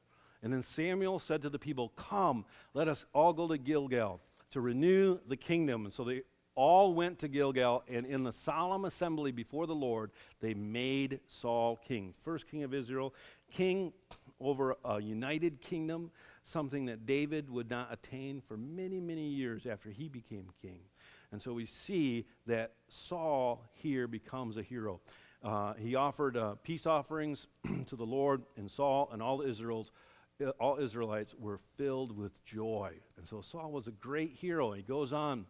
And 0.41 0.53
then 0.53 0.63
Samuel 0.63 1.19
said 1.19 1.41
to 1.41 1.49
the 1.49 1.59
people, 1.59 1.91
Come, 1.97 2.45
let 2.73 2.87
us 2.87 3.05
all 3.11 3.33
go 3.33 3.45
to 3.49 3.57
Gilgal 3.57 4.21
to 4.51 4.61
renew 4.61 5.19
the 5.27 5.35
kingdom. 5.35 5.83
And 5.83 5.93
so 5.93 6.05
they 6.05 6.21
all 6.55 6.93
went 6.93 7.19
to 7.19 7.27
Gilgal, 7.27 7.83
and 7.89 8.05
in 8.05 8.23
the 8.23 8.31
solemn 8.31 8.85
assembly 8.85 9.33
before 9.33 9.67
the 9.67 9.75
Lord, 9.75 10.11
they 10.39 10.53
made 10.53 11.19
Saul 11.27 11.75
king. 11.85 12.13
First 12.21 12.47
king 12.47 12.63
of 12.63 12.73
Israel, 12.73 13.13
king 13.51 13.91
over 14.39 14.77
a 14.85 15.01
united 15.01 15.59
kingdom, 15.59 16.11
something 16.43 16.85
that 16.85 17.05
David 17.05 17.49
would 17.49 17.69
not 17.69 17.91
attain 17.91 18.41
for 18.47 18.55
many, 18.55 19.01
many 19.01 19.27
years 19.27 19.65
after 19.65 19.89
he 19.89 20.07
became 20.07 20.47
king. 20.61 20.79
And 21.33 21.41
so 21.41 21.51
we 21.51 21.65
see 21.65 22.25
that 22.47 22.71
Saul 22.87 23.61
here 23.73 24.07
becomes 24.07 24.55
a 24.55 24.61
hero. 24.61 25.01
Uh, 25.45 25.75
he 25.75 25.93
offered 25.93 26.35
uh, 26.35 26.55
peace 26.63 26.87
offerings 26.87 27.45
to 27.85 27.95
the 27.95 28.05
Lord, 28.05 28.41
and 28.57 28.69
Saul 28.69 29.09
and 29.13 29.21
all 29.21 29.41
Israel's 29.41 29.91
uh, 30.43 30.49
all 30.59 30.79
Israelites 30.79 31.35
were 31.37 31.59
filled 31.77 32.17
with 32.17 32.43
joy. 32.43 32.93
And 33.17 33.27
so 33.27 33.41
Saul 33.41 33.71
was 33.71 33.87
a 33.87 33.91
great 33.91 34.31
hero. 34.31 34.73
He 34.73 34.81
goes 34.81 35.13
on 35.13 35.45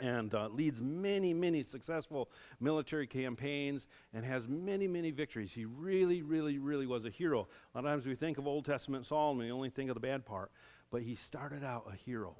and 0.00 0.34
uh, 0.34 0.48
leads 0.48 0.80
many, 0.80 1.32
many 1.32 1.62
successful 1.62 2.28
military 2.58 3.06
campaigns 3.06 3.86
and 4.12 4.24
has 4.24 4.48
many, 4.48 4.86
many 4.88 5.10
victories. 5.10 5.52
He 5.52 5.64
really, 5.64 6.22
really, 6.22 6.58
really 6.58 6.86
was 6.86 7.04
a 7.04 7.10
hero. 7.10 7.48
A 7.74 7.78
lot 7.78 7.84
of 7.84 7.90
times 7.92 8.06
we 8.06 8.14
think 8.14 8.36
of 8.36 8.46
Old 8.46 8.64
Testament 8.64 9.06
Saul 9.06 9.30
and 9.30 9.38
we 9.38 9.52
only 9.52 9.70
think 9.70 9.90
of 9.90 9.94
the 9.94 10.00
bad 10.00 10.26
part, 10.26 10.50
but 10.90 11.02
he 11.02 11.14
started 11.14 11.64
out 11.64 11.86
a 11.90 11.96
hero. 11.96 12.34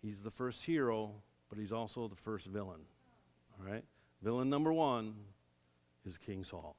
He's 0.00 0.20
the 0.20 0.30
first 0.30 0.64
hero, 0.64 1.10
but 1.50 1.58
he's 1.58 1.72
also 1.72 2.08
the 2.08 2.16
first 2.16 2.46
villain. 2.46 2.80
All 3.58 3.70
right? 3.70 3.84
Villain 4.22 4.48
number 4.48 4.72
one 4.72 5.14
is 6.08 6.16
King 6.16 6.42
Saul. 6.42 6.74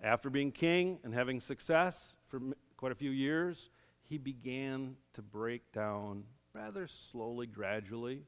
After 0.00 0.30
being 0.30 0.52
king 0.52 1.00
and 1.02 1.12
having 1.12 1.40
success 1.40 2.12
for 2.28 2.40
quite 2.76 2.92
a 2.92 2.94
few 2.94 3.10
years, 3.10 3.70
he 4.08 4.18
began 4.18 4.94
to 5.14 5.22
break 5.22 5.72
down 5.72 6.22
rather 6.54 6.86
slowly, 6.86 7.46
gradually. 7.46 8.22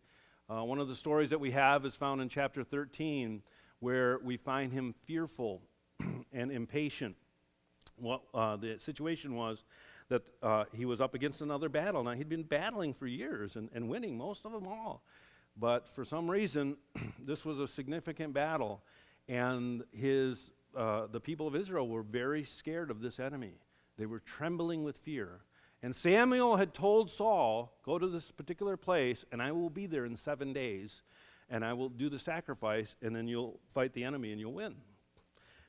Uh, 0.51 0.65
one 0.65 0.81
of 0.81 0.89
the 0.89 0.95
stories 0.95 1.31
that 1.31 1.39
we 1.39 1.53
have 1.53 1.87
is 1.87 1.95
found 1.95 2.21
in 2.21 2.29
chapter 2.29 2.65
13, 2.65 3.43
where 3.79 4.19
we 4.25 4.37
find 4.37 4.73
him 4.73 4.93
fearful 5.05 5.63
and 6.33 6.51
impatient. 6.51 7.15
What 7.95 8.23
uh, 8.35 8.57
the 8.57 8.79
situation 8.81 9.37
was 9.37 9.63
that 10.09 10.23
uh, 10.43 10.65
he 10.75 10.85
was 10.85 11.01
up 11.01 11.15
against 11.15 11.43
another 11.43 11.69
battle. 11.69 12.03
Now, 12.03 12.13
he'd 12.13 12.29
been 12.29 12.43
battling 12.43 12.93
for 12.93 13.07
years 13.07 13.55
and, 13.55 13.71
and 13.73 13.89
winning 13.89 14.19
most 14.19 14.45
of 14.45 14.51
them 14.51 14.67
all. 14.67 15.05
But 15.57 15.89
for 15.89 16.05
some 16.05 16.31
reason, 16.31 16.77
this 17.25 17.45
was 17.45 17.61
a 17.61 17.69
significant 17.69 18.35
battle, 18.35 18.83
and 19.33 19.83
his, 19.93 20.51
uh, 20.77 21.07
the 21.11 21.19
people 21.19 21.47
of 21.49 21.57
Israel 21.57 21.89
were 21.89 22.03
very 22.03 22.45
scared 22.45 22.91
of 22.91 23.01
this 23.01 23.19
enemy. 23.19 23.55
They 23.97 24.05
were 24.05 24.21
trembling 24.21 24.85
with 24.85 24.99
fear. 24.99 25.41
And 25.83 25.97
Samuel 25.97 26.57
had 26.57 26.75
told 26.75 27.11
Saul, 27.11 27.73
Go 27.83 27.99
to 27.99 28.07
this 28.09 28.31
particular 28.31 28.77
place, 28.77 29.25
and 29.33 29.41
I 29.41 29.51
will 29.53 29.71
be 29.71 29.87
there 29.87 30.05
in 30.05 30.17
seven 30.17 30.53
days, 30.53 31.01
and 31.49 31.65
I 31.65 31.73
will 31.73 31.89
do 31.89 32.11
the 32.11 32.19
sacrifice, 32.19 32.95
and 33.01 33.17
then 33.17 33.27
you'll 33.27 33.59
fight 33.73 33.95
the 33.95 34.05
enemy 34.05 34.33
and 34.33 34.41
you'll 34.41 34.53
win. 34.53 34.75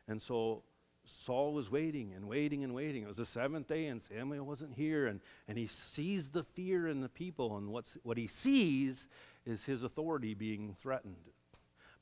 And 0.09 0.21
so 0.21 0.63
Saul 1.05 1.53
was 1.53 1.71
waiting 1.71 2.11
and 2.13 2.27
waiting 2.27 2.65
and 2.65 2.73
waiting. 2.73 3.03
It 3.03 3.07
was 3.07 3.17
the 3.17 3.25
seventh 3.25 3.69
day, 3.69 3.85
and 3.85 4.01
Samuel 4.01 4.45
wasn't 4.45 4.73
here, 4.73 5.07
and, 5.07 5.21
and 5.47 5.57
he 5.57 5.67
sees 5.67 6.31
the 6.31 6.43
fear 6.43 6.89
in 6.89 6.99
the 6.99 7.07
people, 7.07 7.55
and 7.55 7.69
what's, 7.69 7.97
what 8.03 8.17
he 8.17 8.27
sees 8.27 9.07
is 9.45 9.63
his 9.63 9.83
authority 9.83 10.33
being 10.33 10.75
threatened 10.81 11.29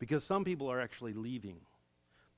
because 0.01 0.24
some 0.24 0.43
people 0.43 0.67
are 0.72 0.81
actually 0.81 1.13
leaving. 1.13 1.58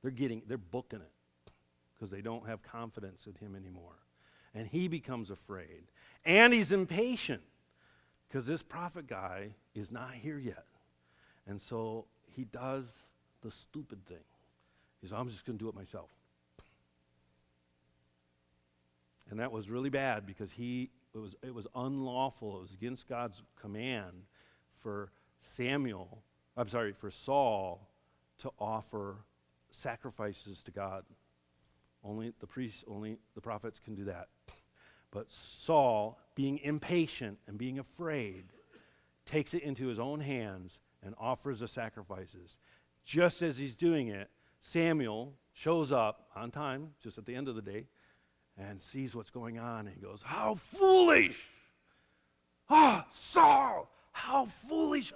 They're 0.01 0.11
getting, 0.11 0.41
they're 0.47 0.57
booking 0.57 0.99
it 0.99 1.51
because 1.95 2.11
they 2.11 2.19
don't 2.19 2.45
have 2.45 2.61
confidence 2.61 3.25
in 3.25 3.35
him 3.35 3.55
anymore. 3.55 3.95
And 4.53 4.67
he 4.67 4.89
becomes 4.89 5.31
afraid. 5.31 5.85
And 6.25 6.53
he's 6.53 6.73
impatient 6.73 7.41
because 8.27 8.45
this 8.45 8.61
prophet 8.61 9.07
guy 9.07 9.55
is 9.73 9.93
not 9.93 10.11
here 10.11 10.37
yet. 10.37 10.65
And 11.47 11.61
so 11.61 12.03
he 12.35 12.43
does 12.43 13.05
the 13.41 13.49
stupid 13.49 14.05
thing. 14.07 14.17
He's, 15.01 15.13
I'm 15.13 15.29
just 15.29 15.45
going 15.45 15.57
to 15.57 15.63
do 15.63 15.69
it 15.69 15.75
myself. 15.75 16.09
And 19.29 19.39
that 19.39 19.53
was 19.53 19.69
really 19.69 19.89
bad 19.89 20.25
because 20.25 20.51
he, 20.51 20.89
it 21.15 21.17
was, 21.17 21.33
it 21.41 21.55
was 21.55 21.65
unlawful. 21.73 22.57
It 22.57 22.61
was 22.63 22.73
against 22.73 23.07
God's 23.07 23.41
command 23.57 24.25
for 24.81 25.11
Samuel 25.39 26.23
I'm 26.55 26.67
sorry, 26.67 26.93
for 26.93 27.09
Saul 27.09 27.87
to 28.39 28.51
offer 28.59 29.17
sacrifices 29.71 30.61
to 30.63 30.71
God. 30.71 31.03
Only 32.03 32.33
the 32.39 32.47
priests, 32.47 32.83
only 32.87 33.17
the 33.33 33.41
prophets 33.41 33.79
can 33.79 33.95
do 33.95 34.05
that. 34.05 34.27
But 35.11 35.31
Saul, 35.31 36.19
being 36.35 36.59
impatient 36.59 37.39
and 37.47 37.57
being 37.57 37.79
afraid, 37.79 38.45
takes 39.25 39.53
it 39.53 39.63
into 39.63 39.87
his 39.87 39.99
own 39.99 40.19
hands 40.19 40.79
and 41.03 41.15
offers 41.19 41.59
the 41.59 41.67
sacrifices. 41.67 42.57
Just 43.05 43.41
as 43.41 43.57
he's 43.57 43.75
doing 43.75 44.07
it, 44.09 44.29
Samuel 44.59 45.33
shows 45.53 45.91
up 45.91 46.27
on 46.35 46.51
time, 46.51 46.91
just 47.01 47.17
at 47.17 47.25
the 47.25 47.35
end 47.35 47.47
of 47.47 47.55
the 47.55 47.61
day, 47.61 47.87
and 48.57 48.79
sees 48.79 49.15
what's 49.15 49.29
going 49.31 49.59
on 49.59 49.87
and 49.87 50.01
goes, 50.01 50.21
How 50.23 50.55
foolish! 50.55 51.39
Ah, 52.69 53.05
Saul, 53.11 53.89
how 54.11 54.45
foolish! 54.45 55.13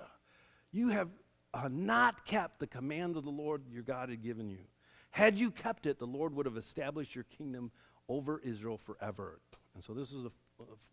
You 0.71 0.89
have 0.89 1.09
uh, 1.53 1.69
not 1.71 2.25
kept 2.25 2.59
the 2.59 2.67
command 2.67 3.17
of 3.17 3.23
the 3.23 3.31
Lord 3.31 3.63
your 3.71 3.83
God 3.83 4.09
had 4.09 4.21
given 4.21 4.49
you. 4.49 4.65
Had 5.11 5.37
you 5.37 5.51
kept 5.51 5.85
it, 5.85 5.99
the 5.99 6.07
Lord 6.07 6.35
would 6.35 6.45
have 6.45 6.57
established 6.57 7.15
your 7.15 7.23
kingdom 7.25 7.71
over 8.09 8.39
Israel 8.43 8.77
forever. 8.77 9.39
And 9.73 9.83
so, 9.83 9.93
this 9.93 10.11
is 10.11 10.25
a, 10.25 10.31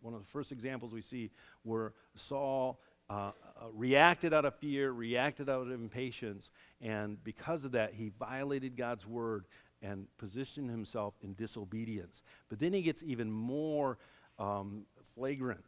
one 0.01 0.13
of 0.13 0.21
the 0.21 0.27
first 0.27 0.51
examples 0.51 0.93
we 0.93 1.01
see 1.01 1.31
where 1.63 1.93
Saul 2.15 2.79
uh, 3.09 3.13
uh, 3.13 3.31
reacted 3.73 4.33
out 4.33 4.45
of 4.45 4.55
fear, 4.55 4.91
reacted 4.91 5.49
out 5.49 5.61
of 5.61 5.71
impatience, 5.71 6.49
and 6.81 7.23
because 7.23 7.65
of 7.65 7.73
that, 7.73 7.93
he 7.93 8.09
violated 8.17 8.75
God's 8.75 9.05
word 9.05 9.45
and 9.81 10.07
positioned 10.17 10.69
himself 10.69 11.13
in 11.21 11.35
disobedience. 11.35 12.23
But 12.49 12.59
then 12.59 12.73
he 12.73 12.81
gets 12.81 13.03
even 13.03 13.31
more 13.31 13.97
um, 14.39 14.85
flagrant 15.13 15.63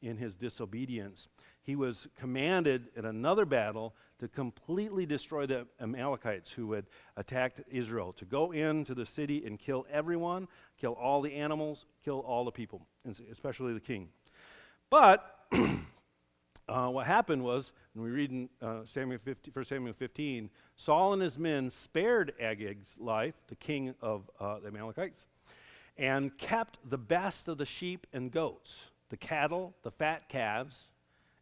in 0.00 0.16
his 0.16 0.34
disobedience, 0.34 1.28
he 1.62 1.74
was 1.74 2.06
commanded 2.16 2.88
in 2.94 3.04
another 3.04 3.44
battle 3.44 3.94
to 4.20 4.28
completely 4.28 5.04
destroy 5.04 5.46
the 5.46 5.66
Amalekites 5.80 6.52
who 6.52 6.72
had 6.72 6.86
attacked 7.16 7.60
Israel, 7.68 8.12
to 8.14 8.24
go 8.24 8.52
into 8.52 8.94
the 8.94 9.04
city 9.04 9.44
and 9.44 9.58
kill 9.58 9.84
everyone, 9.90 10.48
kill 10.80 10.92
all 10.92 11.20
the 11.20 11.34
animals, 11.34 11.86
kill 12.04 12.20
all 12.20 12.44
the 12.44 12.52
people, 12.52 12.86
especially 13.30 13.74
the 13.74 13.80
king. 13.80 14.08
But 14.90 15.48
uh, 16.68 16.88
what 16.88 17.06
happened 17.06 17.42
was, 17.42 17.72
and 17.94 18.04
we 18.04 18.10
read 18.10 18.30
in 18.30 18.48
uh, 18.62 18.84
Samuel 18.84 19.18
50, 19.18 19.50
1 19.50 19.64
Samuel 19.64 19.92
15, 19.92 20.50
Saul 20.76 21.14
and 21.14 21.22
his 21.22 21.38
men 21.38 21.70
spared 21.70 22.32
Agag's 22.40 22.96
life, 22.98 23.34
the 23.48 23.56
king 23.56 23.94
of 24.00 24.30
uh, 24.38 24.60
the 24.60 24.68
Amalekites, 24.68 25.26
and 25.98 26.36
kept 26.38 26.78
the 26.88 26.98
best 26.98 27.48
of 27.48 27.58
the 27.58 27.64
sheep 27.64 28.06
and 28.12 28.30
goats, 28.30 28.78
the 29.08 29.16
cattle, 29.16 29.74
the 29.82 29.90
fat 29.90 30.28
calves, 30.28 30.88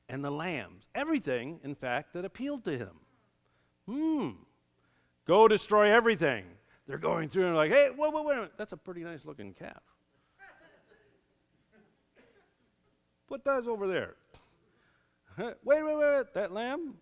and 0.09 0.25
the 0.25 0.31
lambs. 0.31 0.89
Everything, 0.95 1.61
in 1.63 1.75
fact, 1.75 2.13
that 2.13 2.25
appealed 2.25 2.65
to 2.65 2.77
him. 2.77 2.97
Hmm. 3.87 4.31
Go 5.27 5.49
destroy 5.49 5.91
everything. 5.91 6.45
They're 6.87 6.99
going 6.99 7.29
through 7.29 7.47
and 7.47 7.53
they're 7.53 7.63
like, 7.63 7.71
hey, 7.71 7.89
wait, 7.97 8.13
wait, 8.13 8.25
wait, 8.25 8.33
a 8.33 8.37
minute. 8.37 8.53
that's 8.59 8.73
a 8.73 8.77
pretty 8.77 9.03
nice 9.03 9.25
looking 9.25 9.55
calf. 9.55 9.81
Put 13.27 13.45
that 13.45 13.67
over 13.67 13.89
there. 13.89 14.15
Wait, 15.39 15.57
wait, 15.65 15.83
wait, 15.83 15.97
wait, 15.97 16.35
that 16.35 16.53
lamb, 16.53 16.95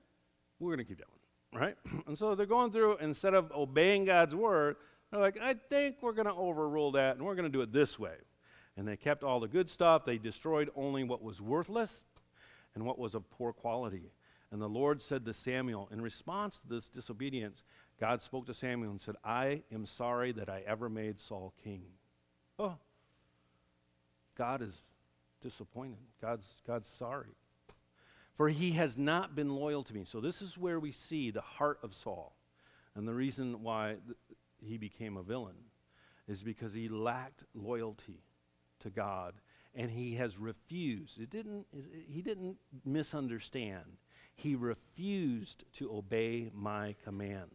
we're 0.59 0.75
going 0.75 0.79
to 0.79 0.85
keep 0.85 0.97
that 0.97 1.09
one, 1.11 1.63
right? 1.63 1.77
and 2.07 2.17
so 2.17 2.35
they're 2.35 2.47
going 2.47 2.73
through, 2.73 2.97
instead 2.97 3.35
of 3.35 3.53
obeying 3.53 4.07
God's 4.07 4.35
word, 4.35 4.77
they're 5.11 5.21
like, 5.21 5.37
I 5.39 5.53
think 5.53 5.97
we're 6.01 6.15
going 6.15 6.29
to 6.29 6.33
overrule 6.33 6.93
that 6.93 7.17
and 7.17 7.27
we're 7.27 7.35
going 7.35 7.45
to 7.45 7.53
do 7.53 7.61
it 7.61 7.75
this 7.75 7.99
way. 7.99 8.15
And 8.77 8.89
they 8.89 8.97
kept 8.97 9.23
all 9.23 9.41
the 9.41 9.49
good 9.49 9.69
stuff. 9.69 10.05
They 10.05 10.19
destroyed 10.19 10.71
only 10.75 11.05
what 11.05 11.23
was 11.23 11.41
worthless 11.41 12.05
and 12.75 12.85
what 12.87 12.99
was 12.99 13.15
of 13.15 13.29
poor 13.31 13.53
quality. 13.53 14.13
And 14.51 14.61
the 14.61 14.69
Lord 14.69 15.01
said 15.01 15.25
to 15.25 15.35
Samuel, 15.35 15.89
in 15.93 16.01
response 16.01 16.61
to 16.61 16.69
this 16.69 16.89
disobedience, 16.89 17.65
God 18.01 18.23
spoke 18.23 18.47
to 18.47 18.55
Samuel 18.55 18.91
and 18.91 19.01
said, 19.01 19.17
I 19.25 19.63
am 19.73 19.87
sorry 19.87 20.33
that 20.33 20.49
I 20.49 20.63
ever 20.67 20.89
made 20.89 21.19
Saul 21.19 21.55
king. 21.63 21.85
Oh, 22.59 22.77
God 24.37 24.63
is 24.63 24.83
disappointed. 25.43 25.99
God's, 26.21 26.47
God's 26.67 26.89
sorry. 26.89 27.35
For 28.35 28.49
he 28.49 28.73
has 28.73 28.97
not 28.97 29.35
been 29.35 29.55
loyal 29.55 29.83
to 29.85 29.95
me. 29.95 30.05
So, 30.05 30.21
this 30.21 30.41
is 30.41 30.57
where 30.57 30.81
we 30.81 30.93
see 30.93 31.31
the 31.31 31.43
heart 31.43 31.79
of 31.83 31.95
Saul. 31.95 32.35
And 32.95 33.07
the 33.07 33.15
reason 33.15 33.63
why 33.63 33.97
he 34.63 34.79
became 34.79 35.17
a 35.17 35.23
villain 35.23 35.57
is 36.29 36.43
because 36.43 36.73
he 36.73 36.89
lacked 36.89 37.45
loyalty 37.55 38.21
to 38.83 38.91
God 38.91 39.35
and 39.75 39.91
he 39.91 40.15
has 40.17 40.39
refused. 40.39 41.21
It 41.21 41.31
didn't, 41.31 41.67
he 42.09 42.21
didn't 42.23 42.57
misunderstand. 42.85 43.97
He 44.35 44.55
refused 44.55 45.65
to 45.75 45.93
obey 45.93 46.51
my 46.55 46.95
commands. 47.05 47.55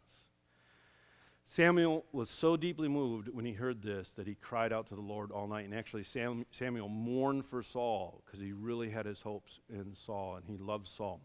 Samuel 1.50 2.04
was 2.12 2.30
so 2.30 2.58
deeply 2.58 2.90
moved 2.90 3.30
when 3.30 3.46
he 3.46 3.54
heard 3.54 3.82
this 3.82 4.10
that 4.12 4.28
he 4.28 4.36
cried 4.36 4.74
out 4.74 4.88
to 4.88 4.96
the 4.96 5.02
Lord 5.02 5.32
all 5.32 5.48
night. 5.48 5.66
And 5.66 5.74
actually, 5.74 6.04
Sam, 6.04 6.46
Samuel 6.52 6.90
mourned 6.90 7.46
for 7.46 7.64
Saul 7.64 8.22
because 8.26 8.42
he 8.42 8.52
really 8.52 8.90
had 8.90 9.06
his 9.06 9.22
hopes 9.22 9.62
in 9.70 9.96
Saul 9.96 10.36
and 10.36 10.46
he 10.46 10.58
loved 10.58 10.88
Saul. 10.88 11.22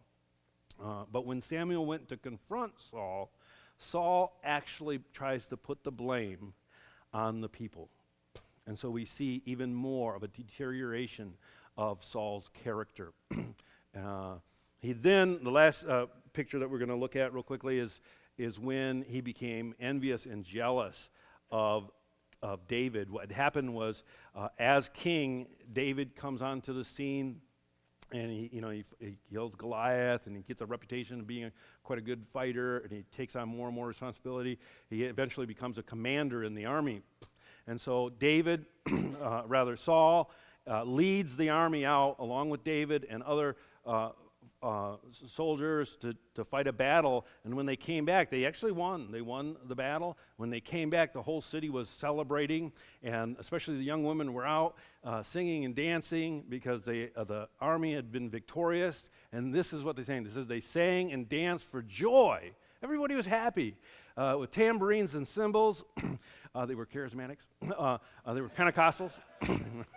Uh, 0.83 1.05
but 1.11 1.27
when 1.27 1.41
Samuel 1.41 1.87
went 1.87 2.09
to 2.09 2.17
confront 2.17 2.79
Saul, 2.79 3.33
Saul 3.79 4.39
actually 4.45 5.01
tries 5.13 5.47
to 5.47 5.57
put 5.57 5.83
the 5.83 5.91
blame 5.91 6.53
on 7.13 7.41
the 7.41 7.49
people. 7.49 7.89
And 8.67 8.79
so 8.79 8.91
we 8.91 9.05
see 9.05 9.43
even 9.45 9.75
more 9.75 10.15
of 10.15 10.23
a 10.23 10.29
deterioration 10.29 11.35
of 11.77 12.03
Saul's 12.05 12.51
character. 12.63 13.13
uh, 13.97 14.35
he 14.79 14.93
then, 14.93 15.43
the 15.43 15.51
last 15.51 15.85
uh, 15.85 16.07
picture 16.33 16.59
that 16.59 16.71
we're 16.71 16.79
going 16.79 16.89
to 16.89 16.97
look 16.97 17.17
at 17.17 17.33
real 17.33 17.43
quickly 17.43 17.79
is, 17.79 18.01
is 18.39 18.59
when 18.59 19.03
he 19.03 19.21
became 19.21 19.75
envious 19.81 20.27
and 20.27 20.45
jealous 20.45 21.11
of, 21.51 21.91
of 22.43 22.67
David. 22.67 23.11
What 23.11 23.31
happened 23.31 23.75
was, 23.75 24.03
uh, 24.35 24.49
as 24.59 24.91
king, 24.95 25.49
David 25.73 26.17
comes 26.17 26.43
onto 26.43 26.73
the 26.73 26.85
scene 26.85 27.41
and 28.13 28.31
he, 28.31 28.51
you 28.53 28.61
know, 28.61 28.71
he, 28.71 28.85
he, 29.01 29.17
kills 29.33 29.55
Goliath, 29.55 30.27
and 30.27 30.37
he 30.37 30.43
gets 30.43 30.61
a 30.61 30.67
reputation 30.67 31.21
of 31.21 31.27
being 31.27 31.45
a, 31.45 31.53
quite 31.83 31.99
a 31.99 32.03
good 32.03 32.27
fighter, 32.31 32.79
and 32.79 32.93
he 32.93 33.05
takes 33.17 33.37
on 33.37 33.49
more 33.49 33.69
and 33.69 33.75
more 33.75 33.87
responsibility. 33.87 34.59
He 34.91 35.05
eventually 35.05 35.47
becomes 35.47 35.79
a 35.79 35.83
commander 35.83 36.45
in 36.45 36.55
the 36.55 36.67
army. 36.67 37.01
And 37.67 37.81
so 37.81 38.11
David, 38.11 38.67
uh, 39.23 39.43
rather 39.47 39.77
Saul, 39.77 40.31
uh, 40.67 40.85
leads 40.85 41.37
the 41.37 41.51
army 41.51 41.85
out 41.85 42.17
along 42.19 42.51
with 42.51 42.65
David 42.65 43.07
and 43.09 43.23
other 43.23 43.57
uh, 43.85 44.11
uh, 44.63 44.97
soldiers 45.27 45.97
to, 45.97 46.15
to 46.35 46.45
fight 46.45 46.67
a 46.69 46.73
battle. 46.73 47.27
And 47.45 47.55
when 47.57 47.67
they 47.67 47.77
came 47.77 48.05
back, 48.05 48.31
they 48.31 48.45
actually 48.45 48.73
won. 48.73 49.11
They 49.11 49.21
won 49.21 49.57
the 49.67 49.75
battle. 49.75 50.17
When 50.37 50.51
they 50.51 50.61
came 50.61 50.89
back, 50.89 51.13
the 51.13 51.23
whole 51.23 51.41
city 51.41 51.69
was 51.69 51.89
celebrating, 51.89 52.73
and 53.03 53.37
especially 53.41 53.77
the 53.77 53.85
young 53.85 54.05
women 54.05 54.33
were 54.33 54.47
out 54.47 54.77
uh, 55.03 55.23
singing 55.23 55.65
and 55.65 55.75
dancing 55.75 56.45
because 56.49 56.85
they, 56.85 57.11
uh, 57.17 57.25
the 57.25 57.49
army 57.61 57.95
had 57.95 58.13
been 58.13 58.29
victorious. 58.29 59.11
And 59.33 59.53
this 59.53 59.73
is 59.73 59.83
what 59.83 59.97
they 59.97 60.05
sang. 60.05 60.23
This 60.23 60.37
is 60.37 60.47
they 60.47 60.61
sang 60.61 61.13
and 61.13 61.29
danced 61.29 61.69
for 61.69 61.83
joy. 61.83 62.53
Everybody 62.83 63.15
was 63.15 63.27
happy 63.27 63.77
uh, 64.17 64.37
with 64.39 64.51
tambourines 64.51 65.15
and 65.15 65.27
cymbals. 65.27 65.85
Uh, 66.55 66.67
they 66.67 66.75
were 66.75 66.85
charismatics. 66.85 67.47
Uh, 67.79 67.97
uh, 68.27 68.35
they 68.35 68.43
were 68.43 68.49
Pentecostals. 68.51 69.19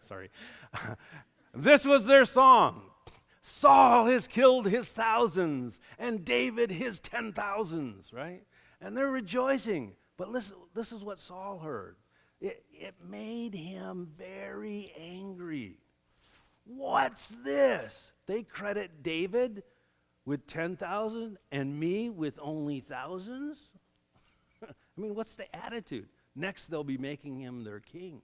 Sorry. 0.00 0.28
this 1.54 1.84
was 1.84 2.06
their 2.06 2.24
song. 2.24 2.82
Saul 3.42 4.06
has 4.06 4.26
killed 4.26 4.66
his 4.66 4.88
thousands, 4.88 5.78
and 5.96 6.24
David 6.24 6.72
his 6.72 6.98
ten 6.98 7.32
thousands, 7.32 8.12
right? 8.12 8.42
And 8.80 8.96
they're 8.96 9.08
rejoicing. 9.08 9.92
But 10.16 10.30
listen, 10.30 10.56
this 10.74 10.90
is 10.90 11.04
what 11.04 11.20
Saul 11.20 11.60
heard. 11.60 11.94
It, 12.40 12.64
it 12.72 12.94
made 13.08 13.54
him 13.54 14.08
very 14.16 14.90
angry. 14.98 15.78
What's 16.64 17.28
this? 17.44 18.12
They 18.26 18.42
credit 18.42 19.02
David 19.02 19.62
with 20.24 20.46
10,000 20.46 21.38
and 21.52 21.78
me 21.78 22.10
with 22.10 22.38
only 22.40 22.80
thousands? 22.80 23.58
I 24.62 25.00
mean, 25.00 25.14
what's 25.14 25.34
the 25.34 25.54
attitude? 25.54 26.08
Next, 26.34 26.66
they'll 26.66 26.84
be 26.84 26.98
making 26.98 27.38
him 27.38 27.64
their 27.64 27.80
king. 27.80 28.22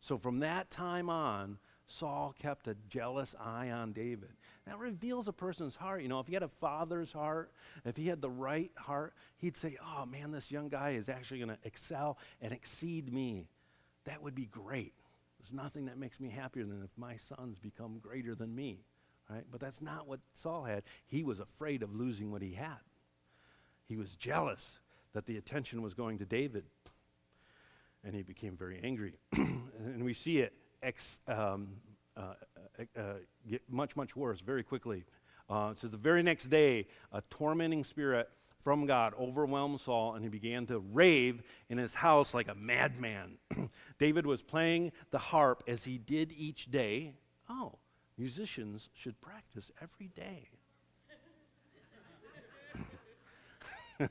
So 0.00 0.18
from 0.18 0.40
that 0.40 0.70
time 0.70 1.08
on, 1.08 1.58
Saul 1.86 2.34
kept 2.38 2.68
a 2.68 2.76
jealous 2.88 3.34
eye 3.38 3.70
on 3.70 3.92
David. 3.92 4.30
That 4.66 4.78
reveals 4.78 5.28
a 5.28 5.32
person's 5.32 5.76
heart. 5.76 6.02
You 6.02 6.08
know, 6.08 6.20
if 6.20 6.26
he 6.26 6.34
had 6.34 6.42
a 6.42 6.48
father's 6.48 7.12
heart, 7.12 7.52
if 7.84 7.96
he 7.96 8.08
had 8.08 8.22
the 8.22 8.30
right 8.30 8.70
heart, 8.76 9.14
he'd 9.38 9.56
say, 9.56 9.76
Oh 9.82 10.06
man, 10.06 10.30
this 10.30 10.50
young 10.50 10.68
guy 10.68 10.90
is 10.90 11.08
actually 11.08 11.38
going 11.38 11.50
to 11.50 11.58
excel 11.64 12.18
and 12.40 12.52
exceed 12.52 13.12
me. 13.12 13.48
That 14.04 14.22
would 14.22 14.34
be 14.34 14.46
great. 14.46 14.94
There's 15.38 15.52
nothing 15.52 15.86
that 15.86 15.98
makes 15.98 16.20
me 16.20 16.30
happier 16.30 16.64
than 16.64 16.82
if 16.82 16.90
my 16.96 17.16
sons 17.16 17.58
become 17.58 17.98
greater 17.98 18.34
than 18.34 18.54
me. 18.54 18.84
Right? 19.28 19.44
But 19.50 19.60
that's 19.60 19.80
not 19.80 20.06
what 20.06 20.20
Saul 20.32 20.64
had. 20.64 20.82
He 21.06 21.24
was 21.24 21.40
afraid 21.40 21.82
of 21.82 21.94
losing 21.94 22.30
what 22.30 22.42
he 22.42 22.52
had. 22.52 22.80
He 23.86 23.96
was 23.96 24.14
jealous 24.16 24.78
that 25.12 25.26
the 25.26 25.36
attention 25.36 25.82
was 25.82 25.94
going 25.94 26.18
to 26.18 26.24
David. 26.24 26.64
And 28.04 28.14
he 28.14 28.22
became 28.22 28.56
very 28.56 28.80
angry. 28.82 29.14
and 29.32 30.04
we 30.04 30.12
see 30.12 30.38
it 30.38 30.52
ex, 30.82 31.20
um, 31.26 31.68
uh, 32.16 32.34
uh, 32.78 33.00
uh, 33.00 33.02
get 33.48 33.62
much, 33.68 33.96
much 33.96 34.14
worse 34.14 34.40
very 34.40 34.62
quickly. 34.62 35.04
Uh, 35.48 35.74
so 35.74 35.88
the 35.88 35.96
very 35.96 36.22
next 36.22 36.44
day, 36.44 36.86
a 37.12 37.22
tormenting 37.30 37.84
spirit 37.84 38.28
from 38.58 38.86
God 38.86 39.12
overwhelmed 39.20 39.80
Saul, 39.80 40.14
and 40.14 40.24
he 40.24 40.30
began 40.30 40.66
to 40.66 40.78
rave 40.78 41.42
in 41.68 41.76
his 41.76 41.94
house 41.94 42.32
like 42.32 42.48
a 42.48 42.54
madman. 42.54 43.36
David 43.98 44.26
was 44.26 44.42
playing 44.42 44.92
the 45.10 45.18
harp 45.18 45.62
as 45.68 45.84
he 45.84 45.98
did 45.98 46.32
each 46.32 46.70
day. 46.70 47.14
Oh, 47.48 47.78
musicians 48.16 48.88
should 48.94 49.20
practice 49.20 49.70
every 49.82 50.08
day. 50.08 50.48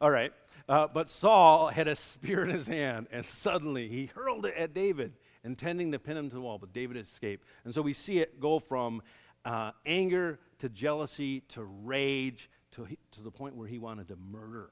All 0.00 0.10
right. 0.10 0.32
Uh, 0.68 0.86
but 0.92 1.08
Saul 1.08 1.68
had 1.68 1.88
a 1.88 1.96
spear 1.96 2.42
in 2.42 2.50
his 2.50 2.66
hand, 2.66 3.08
and 3.10 3.26
suddenly 3.26 3.88
he 3.88 4.06
hurled 4.06 4.46
it 4.46 4.54
at 4.56 4.72
David, 4.74 5.14
intending 5.44 5.92
to 5.92 5.98
pin 5.98 6.16
him 6.16 6.28
to 6.30 6.34
the 6.34 6.40
wall. 6.40 6.58
But 6.58 6.72
David 6.72 6.96
escaped. 6.96 7.44
And 7.64 7.74
so 7.74 7.82
we 7.82 7.92
see 7.92 8.18
it 8.20 8.40
go 8.40 8.58
from 8.58 9.02
uh, 9.44 9.72
anger 9.84 10.38
to 10.60 10.68
jealousy 10.68 11.40
to 11.48 11.64
rage 11.64 12.48
to, 12.72 12.86
to 13.12 13.20
the 13.20 13.30
point 13.30 13.56
where 13.56 13.66
he 13.66 13.78
wanted 13.78 14.08
to 14.08 14.16
murder 14.16 14.70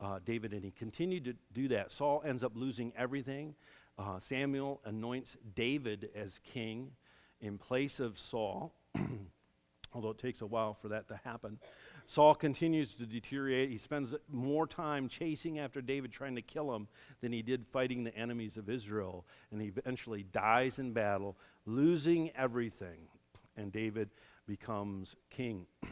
uh, 0.00 0.18
David, 0.24 0.52
and 0.52 0.64
he 0.64 0.70
continued 0.70 1.24
to 1.24 1.34
do 1.52 1.68
that. 1.68 1.90
Saul 1.90 2.22
ends 2.24 2.42
up 2.42 2.52
losing 2.54 2.92
everything. 2.96 3.54
Uh, 3.98 4.18
Samuel 4.18 4.80
anoints 4.84 5.36
David 5.54 6.10
as 6.14 6.38
king 6.44 6.90
in 7.40 7.58
place 7.58 8.00
of 8.00 8.18
Saul, 8.18 8.72
although 9.94 10.10
it 10.10 10.18
takes 10.18 10.40
a 10.40 10.46
while 10.46 10.74
for 10.74 10.88
that 10.88 11.08
to 11.08 11.20
happen. 11.24 11.58
Saul 12.06 12.34
continues 12.34 12.94
to 12.94 13.06
deteriorate. 13.06 13.68
He 13.68 13.78
spends 13.78 14.14
more 14.32 14.66
time 14.66 15.08
chasing 15.08 15.58
after 15.58 15.80
David, 15.80 16.12
trying 16.12 16.36
to 16.36 16.42
kill 16.42 16.74
him, 16.74 16.86
than 17.20 17.32
he 17.32 17.42
did 17.42 17.66
fighting 17.66 18.04
the 18.04 18.16
enemies 18.16 18.56
of 18.56 18.70
Israel. 18.70 19.26
And 19.50 19.60
he 19.60 19.68
eventually 19.68 20.22
dies 20.22 20.78
in 20.78 20.92
battle, 20.92 21.36
losing 21.66 22.30
everything. 22.36 23.08
And 23.56 23.72
David 23.72 24.10
becomes 24.46 25.16
king. 25.30 25.66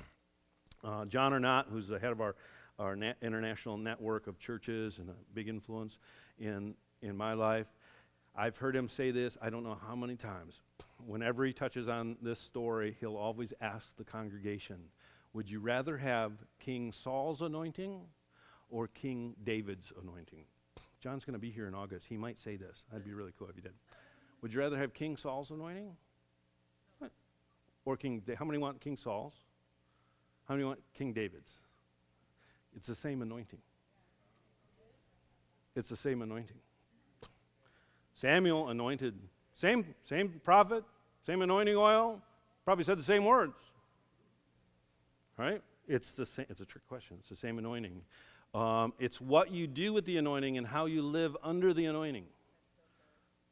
Uh, 0.82 1.06
John 1.06 1.32
Arnott, 1.32 1.64
who's 1.70 1.88
the 1.88 1.98
head 1.98 2.12
of 2.12 2.20
our, 2.20 2.36
our 2.78 2.94
na- 2.94 3.14
international 3.22 3.78
network 3.78 4.26
of 4.26 4.38
churches 4.38 4.98
and 4.98 5.08
a 5.08 5.14
big 5.32 5.48
influence 5.48 5.98
in, 6.38 6.74
in 7.00 7.16
my 7.16 7.32
life, 7.32 7.68
I've 8.36 8.58
heard 8.58 8.76
him 8.76 8.86
say 8.86 9.10
this, 9.10 9.38
I 9.40 9.48
don't 9.48 9.64
know 9.64 9.78
how 9.88 9.96
many 9.96 10.14
times. 10.14 10.60
Whenever 11.06 11.44
he 11.44 11.52
touches 11.52 11.88
on 11.88 12.16
this 12.22 12.40
story, 12.40 12.96
he'll 13.00 13.16
always 13.16 13.52
ask 13.60 13.96
the 13.96 14.04
congregation, 14.04 14.76
Would 15.32 15.50
you 15.50 15.60
rather 15.60 15.98
have 15.98 16.32
King 16.58 16.92
Saul's 16.92 17.42
anointing 17.42 18.00
or 18.70 18.88
King 18.88 19.34
David's 19.44 19.92
anointing? 20.00 20.44
John's 21.00 21.24
going 21.24 21.34
to 21.34 21.38
be 21.38 21.50
here 21.50 21.66
in 21.66 21.74
August. 21.74 22.06
He 22.06 22.16
might 22.16 22.38
say 22.38 22.56
this. 22.56 22.84
That'd 22.90 23.04
be 23.04 23.12
really 23.12 23.32
cool 23.38 23.48
if 23.48 23.54
he 23.54 23.60
did. 23.60 23.74
Would 24.40 24.52
you 24.52 24.60
rather 24.60 24.78
have 24.78 24.94
King 24.94 25.16
Saul's 25.16 25.50
anointing? 25.50 25.96
Or 27.84 27.96
King, 27.98 28.22
how 28.38 28.46
many 28.46 28.58
want 28.58 28.80
King 28.80 28.96
Saul's? 28.96 29.34
How 30.48 30.54
many 30.54 30.64
want 30.64 30.80
King 30.94 31.12
David's? 31.12 31.52
It's 32.74 32.86
the 32.86 32.94
same 32.94 33.20
anointing. 33.20 33.60
It's 35.76 35.88
the 35.88 35.96
same 35.96 36.22
anointing. 36.22 36.56
Samuel 38.14 38.68
anointed, 38.68 39.14
same, 39.54 39.94
same 40.04 40.40
prophet, 40.44 40.84
same 41.26 41.42
anointing 41.42 41.76
oil, 41.76 42.20
probably 42.64 42.84
said 42.84 42.98
the 42.98 43.04
same 43.04 43.24
words. 43.24 43.54
Right? 45.36 45.62
It's 45.88 46.14
the 46.14 46.26
same, 46.26 46.46
it's 46.48 46.60
a 46.60 46.64
trick 46.64 46.86
question. 46.88 47.16
It's 47.20 47.28
the 47.28 47.36
same 47.36 47.58
anointing. 47.58 48.02
Um, 48.54 48.92
it's 48.98 49.20
what 49.20 49.50
you 49.50 49.66
do 49.66 49.92
with 49.92 50.04
the 50.04 50.16
anointing 50.16 50.56
and 50.58 50.66
how 50.66 50.86
you 50.86 51.02
live 51.02 51.36
under 51.42 51.74
the 51.74 51.86
anointing 51.86 52.26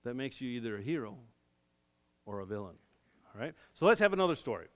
that 0.04 0.14
makes 0.14 0.40
you 0.40 0.48
either 0.50 0.78
a 0.78 0.82
hero 0.82 1.16
or 2.24 2.40
a 2.40 2.46
villain. 2.46 2.76
All 3.35 3.40
right? 3.40 3.54
So 3.74 3.87
let's 3.87 4.00
have 4.00 4.12
another 4.12 4.35
story. 4.35 4.66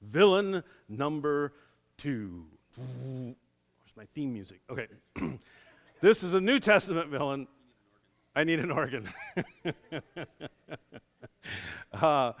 Villain 0.00 0.62
number 0.88 1.52
two. 1.98 2.46
Where's 2.76 3.96
my 3.96 4.06
theme 4.14 4.32
music? 4.32 4.60
Okay. 4.70 4.86
this 6.00 6.22
is 6.22 6.34
a 6.34 6.40
New 6.40 6.58
Testament 6.58 7.10
villain. 7.10 7.46
I 8.34 8.44
need 8.44 8.60
an 8.60 8.70
organ. 8.70 9.08
uh, 12.02 12.32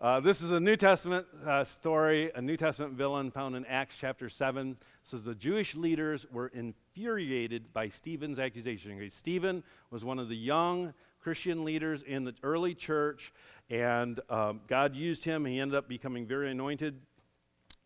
uh, 0.00 0.20
this 0.20 0.40
is 0.40 0.50
a 0.50 0.60
New 0.60 0.76
Testament 0.76 1.26
uh, 1.46 1.64
story, 1.64 2.30
a 2.34 2.40
New 2.40 2.56
Testament 2.56 2.94
villain 2.94 3.30
found 3.30 3.56
in 3.56 3.66
Acts 3.66 3.96
chapter 3.98 4.28
7. 4.28 4.70
It 4.70 4.76
says 5.02 5.24
the 5.24 5.34
Jewish 5.34 5.74
leaders 5.74 6.26
were 6.32 6.48
infuriated 6.48 7.72
by 7.72 7.88
Stephen's 7.88 8.38
accusation. 8.38 8.92
Okay, 8.92 9.08
Stephen 9.08 9.62
was 9.90 10.04
one 10.04 10.18
of 10.18 10.28
the 10.28 10.36
young 10.36 10.94
Christian 11.20 11.64
leaders 11.64 12.02
in 12.02 12.24
the 12.24 12.34
early 12.42 12.74
church, 12.74 13.32
and 13.68 14.20
um, 14.30 14.60
God 14.68 14.94
used 14.94 15.24
him. 15.24 15.44
He 15.44 15.58
ended 15.58 15.76
up 15.76 15.88
becoming 15.88 16.26
very 16.26 16.50
anointed. 16.50 16.98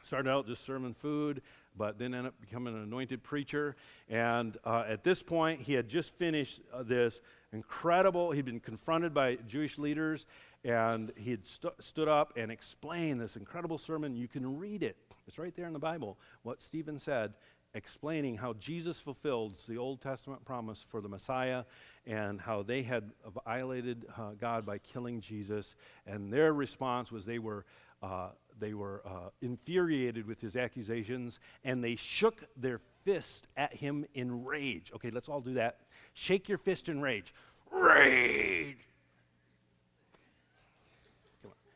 Started 0.02 0.30
out 0.30 0.46
just 0.46 0.64
serving 0.64 0.92
food, 0.92 1.40
but 1.76 1.98
then 1.98 2.14
ended 2.14 2.28
up 2.28 2.40
becoming 2.40 2.74
an 2.74 2.82
anointed 2.82 3.22
preacher. 3.22 3.74
And 4.08 4.56
uh, 4.64 4.84
at 4.86 5.02
this 5.02 5.22
point, 5.22 5.60
he 5.60 5.72
had 5.72 5.88
just 5.88 6.14
finished 6.14 6.60
uh, 6.72 6.82
this 6.82 7.20
incredible, 7.52 8.32
he'd 8.32 8.44
been 8.44 8.60
confronted 8.60 9.14
by 9.14 9.36
Jewish 9.46 9.78
leaders, 9.78 10.26
and 10.64 11.12
he 11.16 11.30
had 11.30 11.44
stu- 11.44 11.70
stood 11.78 12.08
up 12.08 12.32
and 12.36 12.50
explained 12.50 13.20
this 13.20 13.36
incredible 13.36 13.78
sermon. 13.78 14.16
You 14.16 14.28
can 14.28 14.58
read 14.58 14.82
it, 14.82 14.96
it's 15.26 15.38
right 15.38 15.54
there 15.54 15.66
in 15.66 15.72
the 15.72 15.78
Bible, 15.78 16.18
what 16.42 16.62
Stephen 16.62 16.98
said, 16.98 17.34
explaining 17.74 18.36
how 18.36 18.52
Jesus 18.54 19.00
fulfills 19.00 19.66
the 19.66 19.76
Old 19.76 20.00
Testament 20.00 20.44
promise 20.44 20.84
for 20.88 21.00
the 21.00 21.08
Messiah 21.08 21.64
and 22.06 22.40
how 22.40 22.62
they 22.62 22.82
had 22.82 23.10
violated 23.44 24.06
uh, 24.16 24.30
God 24.40 24.64
by 24.64 24.78
killing 24.78 25.20
Jesus. 25.20 25.74
And 26.06 26.32
their 26.32 26.52
response 26.52 27.12
was 27.12 27.24
they 27.24 27.38
were. 27.38 27.64
Uh, 28.02 28.28
they 28.58 28.74
were 28.74 29.02
uh, 29.06 29.30
infuriated 29.40 30.26
with 30.26 30.38
his 30.40 30.56
accusations 30.56 31.40
and 31.64 31.82
they 31.82 31.96
shook 31.96 32.44
their 32.54 32.78
fist 33.02 33.46
at 33.56 33.74
him 33.74 34.04
in 34.14 34.44
rage. 34.44 34.92
Okay, 34.94 35.10
let's 35.10 35.28
all 35.28 35.40
do 35.40 35.54
that. 35.54 35.80
Shake 36.12 36.48
your 36.48 36.58
fist 36.58 36.88
in 36.88 37.00
rage. 37.00 37.32
Rage! 37.72 38.76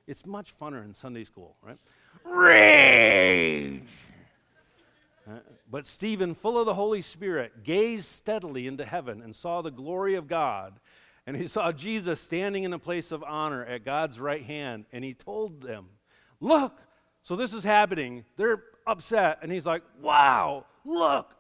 It's 0.09 0.25
much 0.25 0.57
funner 0.57 0.83
in 0.83 0.95
Sunday 0.95 1.25
school, 1.25 1.55
right? 1.63 1.77
Rage! 2.25 3.83
Uh, 5.29 5.41
but 5.71 5.85
Stephen, 5.85 6.35
full 6.35 6.59
of 6.59 6.65
the 6.65 6.73
Holy 6.73 7.03
Spirit, 7.03 7.63
gazed 7.63 8.07
steadily 8.07 8.67
into 8.67 8.87
heaven 8.87 9.21
and 9.21 9.37
saw 9.37 9.61
the 9.61 9.71
glory 9.71 10.15
of 10.15 10.27
God. 10.27 10.81
And 11.27 11.37
he 11.37 11.47
saw 11.47 11.73
Jesus 11.73 12.23
standing 12.23 12.65
in 12.65 12.73
a 12.73 12.79
place 12.79 13.13
of 13.13 13.23
honor 13.23 13.63
at 13.63 13.85
God's 13.85 14.19
right 14.19 14.43
hand. 14.43 14.87
And 14.93 15.05
he 15.05 15.13
told 15.13 15.61
them, 15.61 15.89
Look, 16.41 16.81
so 17.23 17.37
this 17.37 17.53
is 17.53 17.63
happening. 17.63 18.25
They're 18.39 18.63
upset. 18.87 19.41
And 19.43 19.53
he's 19.53 19.67
like, 19.67 19.83
Wow, 20.01 20.65
look. 20.87 21.35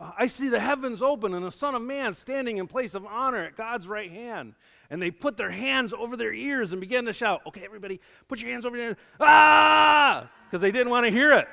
I 0.00 0.26
see 0.26 0.48
the 0.48 0.58
heavens 0.58 1.02
open 1.02 1.34
and 1.34 1.44
the 1.44 1.50
Son 1.50 1.74
of 1.74 1.82
Man 1.82 2.14
standing 2.14 2.56
in 2.56 2.66
place 2.66 2.94
of 2.94 3.06
honor 3.06 3.44
at 3.44 3.56
God's 3.56 3.86
right 3.86 4.10
hand. 4.10 4.54
And 4.92 5.00
they 5.00 5.10
put 5.10 5.38
their 5.38 5.50
hands 5.50 5.94
over 5.94 6.18
their 6.18 6.34
ears 6.34 6.72
and 6.72 6.80
began 6.80 7.06
to 7.06 7.14
shout, 7.14 7.40
Okay, 7.46 7.62
everybody, 7.64 7.98
put 8.28 8.42
your 8.42 8.50
hands 8.50 8.66
over 8.66 8.76
your 8.76 8.88
ears. 8.88 8.96
Ah! 9.18 10.30
Because 10.44 10.60
they 10.60 10.70
didn't 10.70 10.90
want 10.90 11.06
to 11.06 11.10
hear 11.10 11.32
it. 11.32 11.48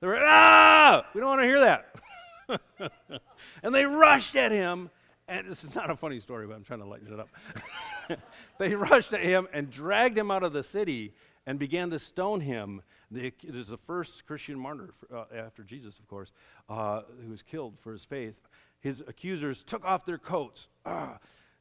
They 0.00 0.06
were, 0.06 0.18
ah, 0.18 1.04
we 1.12 1.20
don't 1.20 1.28
want 1.28 1.42
to 1.42 1.46
hear 1.46 1.60
that. 1.60 3.20
and 3.62 3.74
they 3.74 3.84
rushed 3.84 4.36
at 4.36 4.52
him. 4.52 4.88
And 5.28 5.50
this 5.50 5.62
is 5.64 5.74
not 5.74 5.90
a 5.90 5.96
funny 5.96 6.18
story, 6.18 6.46
but 6.46 6.54
I'm 6.54 6.64
trying 6.64 6.80
to 6.80 6.86
lighten 6.86 7.12
it 7.12 7.20
up. 7.20 7.28
they 8.58 8.74
rushed 8.74 9.12
at 9.12 9.20
him 9.20 9.46
and 9.52 9.70
dragged 9.70 10.16
him 10.16 10.30
out 10.30 10.42
of 10.42 10.54
the 10.54 10.62
city 10.62 11.12
and 11.46 11.58
began 11.58 11.90
to 11.90 11.98
stone 11.98 12.40
him. 12.40 12.80
The, 13.10 13.26
it 13.26 13.54
is 13.54 13.68
the 13.68 13.76
first 13.76 14.24
Christian 14.26 14.58
martyr 14.58 14.94
uh, 15.14 15.24
after 15.36 15.62
Jesus, 15.62 15.98
of 15.98 16.08
course, 16.08 16.32
uh, 16.70 17.02
who 17.22 17.28
was 17.30 17.42
killed 17.42 17.74
for 17.80 17.92
his 17.92 18.06
faith. 18.06 18.48
His 18.80 19.04
accusers 19.06 19.62
took 19.62 19.84
off 19.84 20.06
their 20.06 20.16
coats 20.16 20.68
ah, 20.86 21.18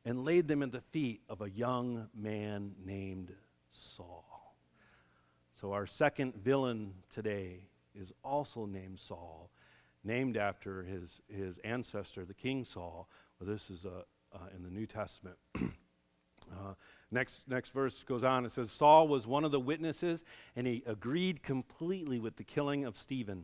and 0.08 0.24
laid 0.24 0.48
them 0.48 0.63
at 0.63 0.72
the 0.72 0.80
feet 0.80 1.22
of 1.28 1.41
a 1.41 1.50
young 1.50 2.08
man 2.15 2.72
named 2.82 3.34
Saul. 3.72 4.56
So, 5.54 5.74
our 5.74 5.86
second 5.86 6.34
villain 6.34 6.93
today 7.10 7.65
is 7.93 8.13
also 8.24 8.65
named 8.65 9.00
Saul, 9.00 9.52
named 10.06 10.38
after 10.38 10.82
his, 10.84 11.22
his 11.28 11.58
ancestor, 11.58 12.24
the 12.24 12.34
King 12.34 12.63
Saul. 12.63 13.10
Well, 13.38 13.50
this 13.50 13.70
is 13.70 13.86
uh, 13.86 14.04
uh, 14.34 14.38
in 14.56 14.63
the 14.63 14.70
New 14.70 14.86
Testament. 14.86 15.36
uh, 15.56 16.76
next, 17.12 17.41
next 17.46 17.72
verse 17.72 18.02
goes 18.06 18.24
on. 18.24 18.46
It 18.46 18.52
says, 18.52 18.72
Saul 18.72 19.10
was 19.10 19.28
one 19.28 19.43
of 19.43 19.52
the 19.52 19.60
witnesses, 19.60 20.24
and 20.56 20.65
he 20.65 20.84
agreed 20.86 21.43
completely 21.43 22.17
with 22.17 22.38
the 22.38 22.46
killing 22.46 22.86
of 22.86 22.96
Stephen. 22.96 23.43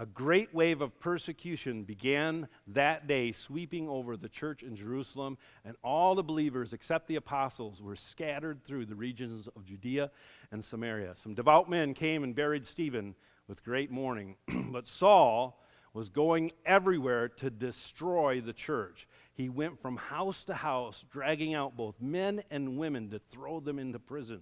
A 0.00 0.06
great 0.06 0.54
wave 0.54 0.80
of 0.80 0.98
persecution 0.98 1.84
began 1.84 2.48
that 2.68 3.06
day, 3.06 3.32
sweeping 3.32 3.86
over 3.86 4.16
the 4.16 4.30
church 4.30 4.62
in 4.62 4.74
Jerusalem, 4.74 5.36
and 5.62 5.76
all 5.84 6.14
the 6.14 6.22
believers, 6.22 6.72
except 6.72 7.06
the 7.06 7.16
apostles, 7.16 7.82
were 7.82 7.96
scattered 7.96 8.64
through 8.64 8.86
the 8.86 8.94
regions 8.94 9.46
of 9.54 9.66
Judea 9.66 10.10
and 10.52 10.64
Samaria. 10.64 11.16
Some 11.16 11.34
devout 11.34 11.68
men 11.68 11.92
came 11.92 12.24
and 12.24 12.34
buried 12.34 12.64
Stephen 12.64 13.14
with 13.46 13.62
great 13.62 13.90
mourning. 13.90 14.36
but 14.72 14.86
Saul 14.86 15.62
was 15.92 16.08
going 16.08 16.52
everywhere 16.64 17.28
to 17.28 17.50
destroy 17.50 18.40
the 18.40 18.54
church. 18.54 19.06
He 19.34 19.50
went 19.50 19.82
from 19.82 19.98
house 19.98 20.44
to 20.44 20.54
house, 20.54 21.04
dragging 21.10 21.52
out 21.52 21.76
both 21.76 22.00
men 22.00 22.42
and 22.50 22.78
women 22.78 23.10
to 23.10 23.18
throw 23.18 23.60
them 23.60 23.78
into 23.78 23.98
prison. 23.98 24.40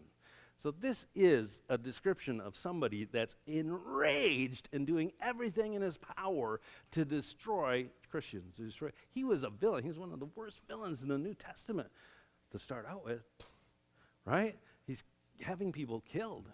So, 0.58 0.72
this 0.72 1.06
is 1.14 1.60
a 1.68 1.78
description 1.78 2.40
of 2.40 2.56
somebody 2.56 3.04
that's 3.04 3.36
enraged 3.46 4.68
and 4.72 4.86
doing 4.86 5.12
everything 5.20 5.74
in 5.74 5.82
his 5.82 5.98
power 5.98 6.60
to 6.90 7.04
destroy 7.04 7.86
Christians. 8.10 8.56
To 8.56 8.62
destroy. 8.62 8.90
He 9.10 9.22
was 9.22 9.44
a 9.44 9.50
villain. 9.50 9.84
He's 9.84 9.98
one 9.98 10.12
of 10.12 10.18
the 10.18 10.28
worst 10.34 10.60
villains 10.66 11.02
in 11.02 11.08
the 11.08 11.18
New 11.18 11.34
Testament 11.34 11.90
to 12.50 12.58
start 12.58 12.86
out 12.90 13.04
with, 13.04 13.22
right? 14.24 14.56
He's 14.84 15.04
having 15.42 15.70
people 15.70 16.02
killed 16.08 16.50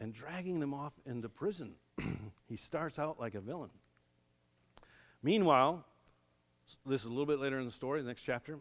and 0.00 0.12
dragging 0.12 0.58
them 0.58 0.74
off 0.74 0.94
into 1.06 1.28
prison. 1.28 1.74
he 2.48 2.56
starts 2.56 2.98
out 2.98 3.20
like 3.20 3.36
a 3.36 3.40
villain. 3.40 3.70
Meanwhile, 5.22 5.84
this 6.86 7.02
is 7.02 7.06
a 7.06 7.10
little 7.10 7.26
bit 7.26 7.38
later 7.38 7.58
in 7.58 7.66
the 7.66 7.70
story, 7.70 8.00
the 8.00 8.08
next 8.08 8.22
chapter, 8.22 8.58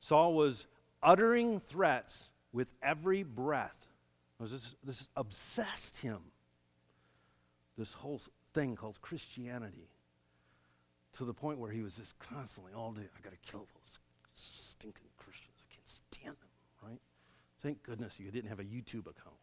Saul 0.00 0.34
was 0.34 0.66
uttering 1.02 1.58
threats 1.58 2.28
with 2.52 2.72
every 2.82 3.22
breath. 3.22 3.83
This, 4.50 4.74
this 4.84 5.08
obsessed 5.16 5.98
him, 5.98 6.20
this 7.76 7.92
whole 7.92 8.20
thing 8.52 8.76
called 8.76 9.00
Christianity, 9.00 9.88
to 11.14 11.24
the 11.24 11.34
point 11.34 11.58
where 11.58 11.70
he 11.70 11.82
was 11.82 11.94
just 11.94 12.18
constantly, 12.18 12.72
all 12.72 12.92
day, 12.92 13.02
I 13.02 13.20
got 13.22 13.30
to 13.30 13.50
kill 13.50 13.66
those 13.74 13.98
stinking 14.34 15.08
Christians. 15.16 15.56
I 15.58 15.74
can't 15.74 15.88
stand 15.88 16.36
them, 16.36 16.90
right? 16.90 17.00
Thank 17.62 17.82
goodness 17.82 18.18
you 18.18 18.30
didn't 18.30 18.48
have 18.48 18.60
a 18.60 18.64
YouTube 18.64 19.06
account. 19.06 19.36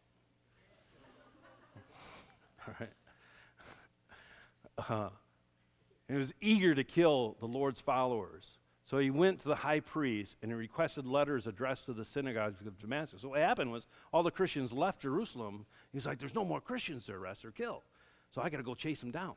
All 2.68 2.74
right. 2.78 2.92
uh, 4.90 5.08
and 6.08 6.16
he 6.16 6.18
was 6.18 6.34
eager 6.40 6.74
to 6.74 6.84
kill 6.84 7.36
the 7.40 7.46
Lord's 7.46 7.80
followers. 7.80 8.58
So 8.84 8.98
he 8.98 9.10
went 9.10 9.40
to 9.40 9.48
the 9.48 9.54
high 9.54 9.80
priest 9.80 10.36
and 10.42 10.50
he 10.50 10.56
requested 10.56 11.06
letters 11.06 11.46
addressed 11.46 11.86
to 11.86 11.92
the 11.92 12.04
synagogues 12.04 12.60
of 12.66 12.78
Damascus. 12.78 13.22
So 13.22 13.30
what 13.30 13.40
happened 13.40 13.70
was 13.70 13.86
all 14.12 14.22
the 14.22 14.30
Christians 14.30 14.72
left 14.72 15.02
Jerusalem. 15.02 15.66
He's 15.92 16.06
like, 16.06 16.18
there's 16.18 16.34
no 16.34 16.44
more 16.44 16.60
Christians 16.60 17.06
to 17.06 17.14
arrest 17.14 17.44
or 17.44 17.52
kill. 17.52 17.82
So 18.32 18.42
I 18.42 18.50
got 18.50 18.56
to 18.56 18.62
go 18.64 18.74
chase 18.74 19.00
them 19.00 19.12
down. 19.12 19.34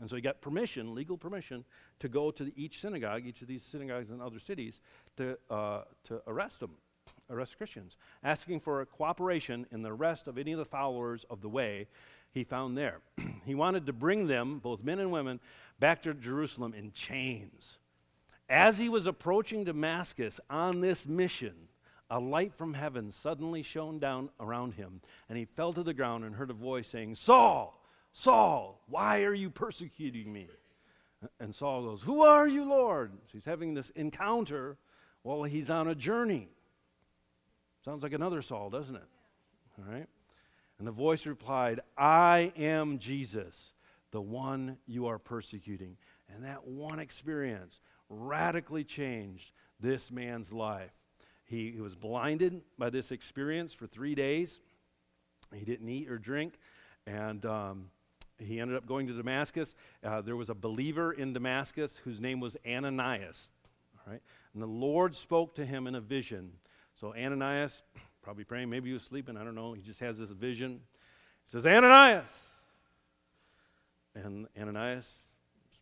And 0.00 0.08
so 0.08 0.16
he 0.16 0.22
got 0.22 0.40
permission, 0.40 0.94
legal 0.94 1.18
permission, 1.18 1.64
to 1.98 2.08
go 2.08 2.30
to 2.30 2.52
each 2.56 2.80
synagogue, 2.80 3.26
each 3.26 3.42
of 3.42 3.48
these 3.48 3.62
synagogues 3.62 4.10
in 4.10 4.20
other 4.20 4.38
cities, 4.38 4.80
to, 5.16 5.36
uh, 5.50 5.82
to 6.04 6.22
arrest 6.26 6.60
them, 6.60 6.70
arrest 7.28 7.58
Christians, 7.58 7.96
asking 8.22 8.60
for 8.60 8.84
cooperation 8.86 9.66
in 9.72 9.82
the 9.82 9.92
arrest 9.92 10.28
of 10.28 10.38
any 10.38 10.52
of 10.52 10.58
the 10.58 10.64
followers 10.64 11.24
of 11.28 11.40
the 11.40 11.48
way 11.48 11.88
he 12.30 12.44
found 12.44 12.78
there. 12.78 13.00
he 13.44 13.54
wanted 13.54 13.86
to 13.86 13.92
bring 13.92 14.28
them, 14.28 14.60
both 14.60 14.84
men 14.84 15.00
and 15.00 15.10
women, 15.10 15.40
back 15.80 16.02
to 16.02 16.14
Jerusalem 16.14 16.74
in 16.74 16.92
chains. 16.92 17.78
As 18.48 18.78
he 18.78 18.88
was 18.88 19.06
approaching 19.06 19.64
Damascus 19.64 20.40
on 20.48 20.80
this 20.80 21.06
mission, 21.06 21.54
a 22.10 22.18
light 22.18 22.54
from 22.54 22.74
heaven 22.74 23.12
suddenly 23.12 23.62
shone 23.62 23.98
down 23.98 24.30
around 24.40 24.74
him, 24.74 25.00
and 25.28 25.36
he 25.36 25.44
fell 25.44 25.72
to 25.74 25.82
the 25.82 25.92
ground 25.92 26.24
and 26.24 26.34
heard 26.34 26.50
a 26.50 26.54
voice 26.54 26.88
saying, 26.88 27.14
Saul, 27.14 27.78
Saul, 28.12 28.80
why 28.88 29.22
are 29.22 29.34
you 29.34 29.50
persecuting 29.50 30.32
me? 30.32 30.48
And 31.40 31.54
Saul 31.54 31.82
goes, 31.82 32.02
Who 32.02 32.22
are 32.22 32.48
you, 32.48 32.64
Lord? 32.64 33.12
So 33.26 33.32
he's 33.32 33.44
having 33.44 33.74
this 33.74 33.90
encounter 33.90 34.78
while 35.22 35.42
he's 35.42 35.68
on 35.68 35.88
a 35.88 35.94
journey. 35.94 36.48
Sounds 37.84 38.02
like 38.02 38.12
another 38.12 38.40
Saul, 38.40 38.70
doesn't 38.70 38.96
it? 38.96 39.08
All 39.78 39.92
right. 39.92 40.06
And 40.78 40.86
the 40.86 40.92
voice 40.92 41.26
replied, 41.26 41.80
I 41.96 42.52
am 42.56 42.98
Jesus, 42.98 43.72
the 44.10 44.20
one 44.20 44.78
you 44.86 45.06
are 45.08 45.18
persecuting. 45.18 45.96
And 46.32 46.44
that 46.44 46.66
one 46.66 46.98
experience 47.00 47.80
radically 48.08 48.84
changed 48.84 49.52
this 49.80 50.10
man's 50.10 50.52
life. 50.52 50.92
He, 51.44 51.70
he 51.70 51.80
was 51.80 51.94
blinded 51.94 52.60
by 52.78 52.90
this 52.90 53.10
experience 53.10 53.72
for 53.72 53.86
three 53.86 54.14
days. 54.14 54.60
He 55.54 55.64
didn't 55.64 55.88
eat 55.88 56.10
or 56.10 56.18
drink. 56.18 56.54
And 57.06 57.44
um, 57.46 57.90
he 58.38 58.60
ended 58.60 58.76
up 58.76 58.86
going 58.86 59.06
to 59.06 59.14
Damascus. 59.14 59.74
Uh, 60.04 60.20
there 60.20 60.36
was 60.36 60.50
a 60.50 60.54
believer 60.54 61.12
in 61.12 61.32
Damascus 61.32 61.96
whose 62.04 62.20
name 62.20 62.40
was 62.40 62.56
Ananias. 62.66 63.50
All 63.96 64.12
right? 64.12 64.22
And 64.52 64.62
the 64.62 64.66
Lord 64.66 65.16
spoke 65.16 65.54
to 65.54 65.64
him 65.64 65.86
in 65.86 65.94
a 65.94 66.00
vision. 66.00 66.52
So 66.94 67.14
Ananias, 67.14 67.82
probably 68.22 68.44
praying, 68.44 68.68
maybe 68.70 68.90
he 68.90 68.94
was 68.94 69.02
sleeping, 69.02 69.36
I 69.36 69.44
don't 69.44 69.54
know. 69.54 69.72
He 69.72 69.82
just 69.82 70.00
has 70.00 70.18
this 70.18 70.30
vision. 70.30 70.80
He 71.46 71.50
says, 71.52 71.64
Ananias. 71.64 72.32
And 74.14 74.48
Ananias 74.60 75.10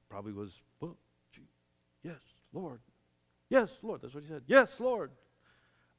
probably 0.09 0.33
was, 0.33 0.53
yes, 2.07 2.21
Lord. 2.53 2.81
Yes, 3.49 3.77
Lord. 3.83 4.03
That's 4.03 4.14
what 4.14 4.23
he 4.23 4.29
said. 4.29 4.42
Yes, 4.47 4.81
Lord. 4.81 5.11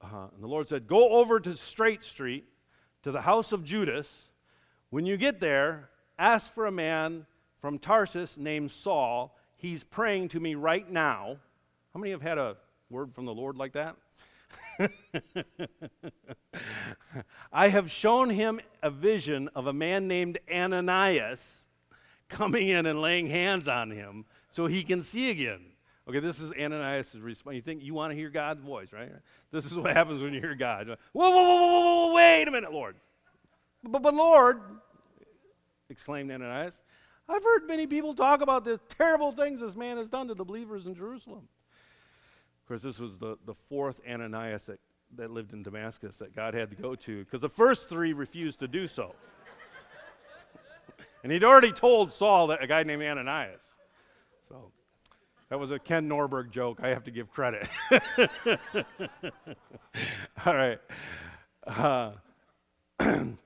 Uh-huh. 0.02 0.28
And 0.34 0.44
the 0.44 0.48
Lord 0.48 0.70
said, 0.70 0.88
Go 0.88 1.10
over 1.10 1.40
to 1.40 1.54
Straight 1.54 2.04
Street 2.04 2.46
to 3.04 3.12
the 3.12 3.22
house 3.22 3.52
of 3.52 3.64
Judas. 3.64 4.30
When 4.90 5.06
you 5.06 5.18
get 5.18 5.40
there, 5.40 5.90
ask 6.18 6.54
for 6.54 6.66
a 6.66 6.72
man 6.72 7.26
from 7.60 7.80
Tarsus 7.80 8.38
named 8.38 8.72
Saul. 8.72 9.38
He's 9.56 9.84
praying 9.84 10.30
to 10.30 10.40
me 10.40 10.56
right 10.56 10.90
now. 10.90 11.38
How 11.94 12.00
many 12.00 12.12
have 12.12 12.22
had 12.22 12.38
a 12.38 12.58
word 12.90 13.14
from 13.14 13.26
the 13.26 13.34
Lord 13.34 13.58
like 13.58 13.74
that? 13.74 13.96
I 17.52 17.70
have 17.70 17.92
shown 17.92 18.30
him 18.30 18.62
a 18.82 18.90
vision 18.90 19.50
of 19.56 19.68
a 19.68 19.74
man 19.74 20.08
named 20.08 20.38
Ananias 20.52 21.64
coming 22.30 22.68
in 22.68 22.86
and 22.86 23.02
laying 23.02 23.28
hands 23.28 23.68
on 23.68 23.92
him 23.92 24.26
so 24.50 24.68
he 24.68 24.84
can 24.84 25.02
see 25.02 25.30
again. 25.30 25.62
Okay, 26.08 26.20
this 26.20 26.40
is 26.40 26.54
Ananias' 26.54 27.16
response. 27.16 27.56
You 27.56 27.62
think 27.62 27.84
you 27.84 27.94
want 27.94 28.12
to 28.12 28.16
hear 28.16 28.30
God's 28.30 28.62
voice, 28.62 28.94
right? 28.94 29.12
This 29.52 29.66
is 29.66 29.76
what 29.76 29.94
happens 29.94 30.22
when 30.22 30.34
you 30.34 30.40
hear 30.40 30.56
God. 30.56 30.88
Whoa, 30.88 30.96
whoa, 31.14 31.30
whoa, 31.30 31.56
whoa, 31.56 32.08
whoa, 32.08 32.14
wait 32.16 32.48
a 32.48 32.52
minute, 32.52 32.72
Lord. 32.72 32.96
But, 33.84 34.02
but 34.02 34.14
Lord, 34.14 34.62
exclaimed 35.90 36.32
Ananias, 36.32 36.82
I've 37.28 37.44
heard 37.44 37.68
many 37.68 37.88
people 37.88 38.14
talk 38.14 38.42
about 38.42 38.64
the 38.64 38.80
terrible 38.98 39.34
things 39.34 39.60
this 39.60 39.76
man 39.76 39.98
has 39.98 40.08
done 40.08 40.30
to 40.30 40.34
the 40.34 40.46
believers 40.46 40.86
in 40.86 40.96
Jerusalem. 40.96 41.50
Of 42.62 42.68
course, 42.70 42.82
this 42.82 43.00
was 43.00 43.18
the, 43.18 43.38
the 43.46 43.54
fourth 43.54 44.00
Ananias 44.10 44.66
that, 44.68 44.80
that 45.18 45.32
lived 45.32 45.52
in 45.52 45.62
Damascus 45.62 46.18
that 46.20 46.34
God 46.34 46.54
had 46.54 46.70
to 46.70 46.78
go 46.78 46.96
to 46.96 47.26
because 47.26 47.42
the 47.42 47.50
first 47.50 47.90
three 47.90 48.14
refused 48.14 48.60
to 48.60 48.68
do 48.68 48.88
so. 48.88 49.14
and 51.24 51.34
he'd 51.34 51.44
already 51.44 51.74
told 51.74 52.14
Saul 52.14 52.48
that 52.48 52.64
a 52.64 52.68
guy 52.68 52.84
named 52.84 53.04
Ananias. 53.04 53.62
So 54.48 54.72
that 55.50 55.60
was 55.60 55.72
a 55.72 55.80
Ken 55.80 56.10
Norberg 56.10 56.52
joke. 56.52 56.80
I 56.84 56.90
have 56.90 57.04
to 57.06 57.12
give 57.12 57.32
credit. 57.32 57.68
All 60.46 60.54
right. 60.54 60.80
Uh, 61.66 62.12
and 63.00 63.38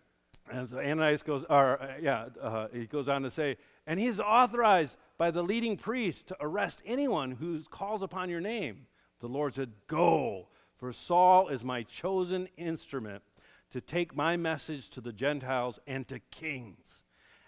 so 0.67 0.79
Ananias 0.79 1.21
goes, 1.21 1.45
or 1.49 1.81
uh, 1.81 1.93
yeah, 2.01 2.25
uh, 2.41 2.67
he 2.73 2.87
goes 2.87 3.07
on 3.07 3.21
to 3.23 3.31
say, 3.31 3.57
and 3.85 3.99
he's 3.99 4.19
authorized 4.19 4.97
by 5.17 5.29
the 5.29 5.43
leading 5.43 5.77
priest 5.77 6.27
to 6.29 6.37
arrest 6.39 6.81
anyone 6.85 7.31
who 7.31 7.61
calls 7.69 8.01
upon 8.01 8.29
your 8.29 8.41
name. 8.41 8.87
The 9.19 9.27
Lord 9.27 9.53
said, 9.53 9.71
Go, 9.87 10.47
for 10.77 10.91
Saul 10.91 11.49
is 11.49 11.63
my 11.63 11.83
chosen 11.83 12.47
instrument 12.57 13.21
to 13.69 13.79
take 13.79 14.15
my 14.15 14.37
message 14.37 14.89
to 14.89 15.01
the 15.01 15.13
Gentiles 15.13 15.79
and 15.85 16.07
to 16.07 16.19
kings, 16.31 17.03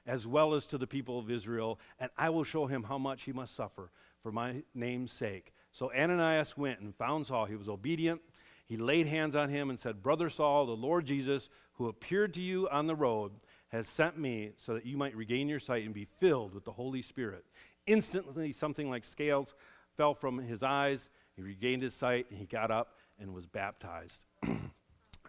as 0.05 0.27
well 0.27 0.53
as 0.53 0.67
to 0.67 0.77
the 0.77 0.87
people 0.87 1.17
of 1.17 1.31
Israel, 1.31 1.79
and 1.99 2.11
I 2.17 2.29
will 2.29 2.43
show 2.43 2.67
him 2.67 2.83
how 2.83 2.99
much 2.99 3.23
he 3.23 3.33
must 3.33 3.55
suffer 3.55 3.89
for 4.23 4.31
my 4.31 4.63
name's 4.73 5.11
sake. 5.11 5.53
So 5.71 5.91
Ananias 5.93 6.57
went 6.57 6.79
and 6.79 6.95
found 6.95 7.27
Saul. 7.27 7.45
He 7.45 7.55
was 7.55 7.69
obedient. 7.69 8.21
He 8.65 8.77
laid 8.77 9.05
hands 9.05 9.35
on 9.35 9.49
him 9.49 9.69
and 9.69 9.77
said, 9.77 10.01
Brother 10.01 10.29
Saul, 10.29 10.65
the 10.65 10.71
Lord 10.71 11.05
Jesus, 11.05 11.49
who 11.73 11.87
appeared 11.87 12.33
to 12.35 12.41
you 12.41 12.67
on 12.69 12.87
the 12.87 12.95
road, 12.95 13.33
has 13.67 13.87
sent 13.87 14.17
me 14.17 14.51
so 14.55 14.73
that 14.73 14.85
you 14.85 14.97
might 14.97 15.15
regain 15.15 15.49
your 15.49 15.59
sight 15.59 15.83
and 15.83 15.93
be 15.93 16.05
filled 16.05 16.55
with 16.55 16.63
the 16.63 16.71
Holy 16.71 17.01
Spirit. 17.01 17.43
Instantly, 17.85 18.51
something 18.51 18.89
like 18.89 19.03
scales 19.03 19.53
fell 19.97 20.13
from 20.13 20.37
his 20.37 20.63
eyes 20.63 21.09
he 21.35 21.41
regained 21.41 21.81
his 21.81 21.93
sight 21.93 22.27
and 22.29 22.37
he 22.37 22.45
got 22.45 22.71
up 22.71 22.97
and 23.19 23.33
was 23.33 23.45
baptized. 23.45 24.23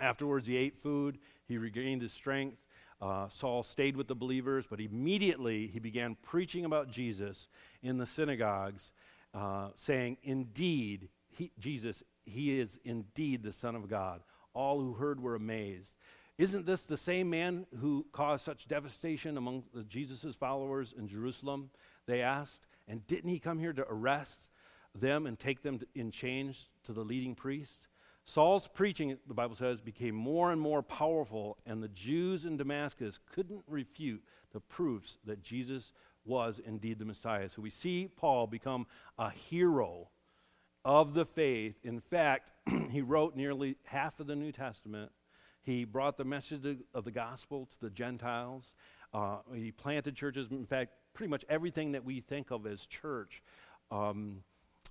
Afterwards, 0.01 0.47
he 0.47 0.57
ate 0.57 0.77
food, 0.77 1.19
he 1.47 1.59
regained 1.59 2.03
his 2.03 2.13
strength. 2.13 2.59
Uh, 3.01 3.29
Saul 3.29 3.63
stayed 3.63 3.97
with 3.97 4.09
the 4.09 4.15
believers, 4.15 4.67
but 4.69 4.81
immediately 4.81 5.67
he 5.67 5.79
began 5.79 6.17
preaching 6.23 6.65
about 6.65 6.91
Jesus 6.91 7.49
in 7.83 7.99
the 7.99 8.07
synagogues, 8.07 8.93
uh, 9.35 9.69
saying, 9.75 10.17
Indeed, 10.23 11.09
he, 11.31 11.51
Jesus, 11.59 12.03
he 12.25 12.59
is 12.59 12.79
indeed 12.85 13.43
the 13.43 13.53
Son 13.53 13.75
of 13.75 13.89
God. 13.89 14.23
All 14.55 14.81
who 14.81 14.95
heard 14.95 15.21
were 15.21 15.35
amazed. 15.35 15.95
Isn't 16.39 16.67
this 16.67 16.85
the 16.85 16.97
same 16.97 17.31
man 17.31 17.67
who 17.81 18.07
caused 18.13 18.45
such 18.45 18.67
devastation 18.67 19.37
among 19.37 19.65
Jesus' 19.89 20.35
followers 20.35 20.95
in 20.97 21.09
Jerusalem? 21.09 21.71
They 22.07 22.23
asked. 22.23 22.67
And 22.89 23.07
didn't 23.07 23.31
he 23.31 23.39
come 23.39 23.59
here 23.59 23.73
to 23.73 23.87
arrest 23.89 24.51
them 24.95 25.27
and 25.27 25.39
take 25.39 25.63
them 25.63 25.81
in 25.95 26.11
chains 26.11 26.69
to 26.85 26.93
the 26.93 27.05
leading 27.05 27.35
priests. 27.35 27.89
Saul's 28.25 28.69
preaching, 28.69 29.19
the 29.27 29.35
Bible 29.35 29.55
says, 29.55 29.81
became 29.81 30.15
more 30.15 30.51
and 30.51 30.61
more 30.61 30.83
powerful, 30.83 31.59
and 31.67 31.83
the 31.83 31.89
Jews 31.89 32.47
in 32.47 32.57
Damascus 32.57 33.21
couldn't 33.33 33.63
refute 33.69 34.23
the 34.53 34.61
proofs 34.61 35.19
that 35.27 35.43
Jesus 35.43 35.93
was 36.25 36.59
indeed 36.65 36.99
the 36.99 37.05
Messiah. 37.05 37.49
So 37.51 37.61
we 37.61 37.71
see 37.71 38.09
Paul 38.17 38.47
become 38.47 38.87
a 39.19 39.31
hero 39.31 40.09
of 40.85 41.13
the 41.13 41.27
faith. 41.27 41.77
In 41.83 42.01
fact, 42.01 42.53
he 42.91 43.03
wrote 43.03 43.37
nearly 43.37 43.77
half 43.85 44.21
of 44.21 44.27
the 44.27 44.37
New 44.37 44.53
Testament. 44.53 45.13
He 45.63 45.85
brought 45.85 46.17
the 46.17 46.25
message 46.25 46.65
of 46.95 47.05
the 47.05 47.11
gospel 47.11 47.67
to 47.67 47.81
the 47.81 47.91
Gentiles. 47.91 48.75
Uh, 49.13 49.39
he 49.55 49.71
planted 49.71 50.15
churches. 50.15 50.49
In 50.51 50.65
fact, 50.65 50.93
pretty 51.15 51.31
much 51.31 51.45
everything 51.49 51.93
that 51.93 52.05
we 52.05 52.21
think 52.21 52.51
of 52.51 52.67
as 52.67 52.87
church. 52.87 53.43
Um, 53.91 54.43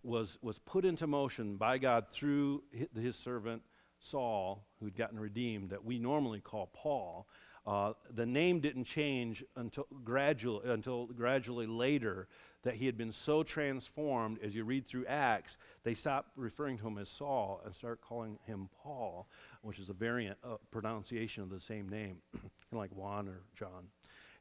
was, 0.03 0.37
was 0.41 0.59
put 0.59 0.85
into 0.85 1.07
motion 1.07 1.55
by 1.55 1.77
God 1.77 2.09
through 2.09 2.63
his 2.99 3.15
servant 3.15 3.61
Saul, 3.99 4.67
who'd 4.79 4.97
gotten 4.97 5.19
redeemed, 5.19 5.69
that 5.69 5.83
we 5.83 5.97
normally 5.97 6.41
call 6.41 6.69
Paul. 6.73 7.27
Uh, 7.65 7.93
the 8.13 8.25
name 8.25 8.59
didn't 8.59 8.83
change 8.83 9.43
until, 9.55 9.87
gradual, 10.03 10.61
until 10.61 11.07
gradually 11.07 11.65
later 11.65 12.27
that 12.63 12.75
he 12.75 12.85
had 12.85 12.97
been 12.97 13.11
so 13.11 13.43
transformed 13.43 14.39
as 14.43 14.53
you 14.53 14.65
read 14.65 14.85
through 14.85 15.05
Acts, 15.05 15.57
they 15.83 15.93
stopped 15.93 16.31
referring 16.35 16.77
to 16.77 16.87
him 16.87 16.97
as 16.97 17.07
Saul 17.07 17.61
and 17.63 17.73
start 17.73 18.01
calling 18.01 18.37
him 18.45 18.69
Paul, 18.83 19.27
which 19.61 19.79
is 19.79 19.89
a 19.89 19.93
variant 19.93 20.37
uh, 20.43 20.55
pronunciation 20.71 21.43
of 21.43 21.49
the 21.49 21.59
same 21.59 21.87
name, 21.87 22.17
like 22.71 22.91
Juan 22.91 23.29
or 23.29 23.41
John. 23.55 23.87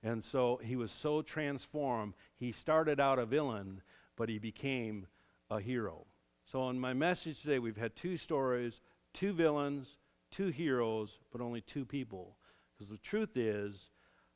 And 0.02 0.22
so 0.22 0.60
he 0.62 0.74
was 0.74 0.90
so 0.90 1.22
transformed, 1.22 2.14
he 2.36 2.50
started 2.50 2.98
out 2.98 3.20
a 3.20 3.26
villain, 3.26 3.82
but 4.16 4.28
he 4.28 4.38
became 4.38 5.06
a 5.56 5.60
hero. 5.60 6.06
So, 6.44 6.68
in 6.70 6.78
my 6.78 6.92
message 6.92 7.42
today, 7.42 7.58
we've 7.58 7.76
had 7.76 7.94
two 7.96 8.16
stories, 8.16 8.80
two 9.12 9.32
villains, 9.32 9.96
two 10.30 10.48
heroes, 10.48 11.18
but 11.30 11.40
only 11.40 11.60
two 11.60 11.84
people. 11.84 12.36
Because 12.74 12.90
the 12.90 12.98
truth 12.98 13.36
is, 13.36 13.90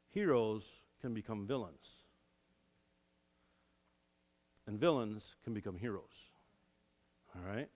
heroes 0.09 0.65
can 1.01 1.15
become 1.15 1.47
villains. 1.47 2.03
and 4.67 4.79
villains 4.79 5.37
can 5.45 5.55
become 5.55 5.77
heroes. 5.77 6.03
All 7.35 7.43
right? 7.49 7.69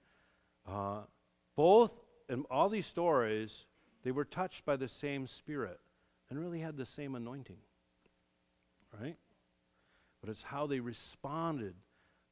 Uh, 0.68 1.02
both, 1.56 2.00
in 2.28 2.44
all 2.50 2.68
these 2.68 2.86
stories, 2.86 3.66
they 4.02 4.10
were 4.10 4.24
touched 4.24 4.64
by 4.64 4.76
the 4.76 4.88
same 4.88 5.26
Spirit 5.26 5.80
and 6.28 6.38
really 6.38 6.60
had 6.60 6.76
the 6.76 6.86
same 6.86 7.14
anointing. 7.14 7.58
Right? 9.00 9.16
But 10.20 10.30
it's 10.30 10.42
how 10.42 10.66
they 10.66 10.80
responded 10.80 11.74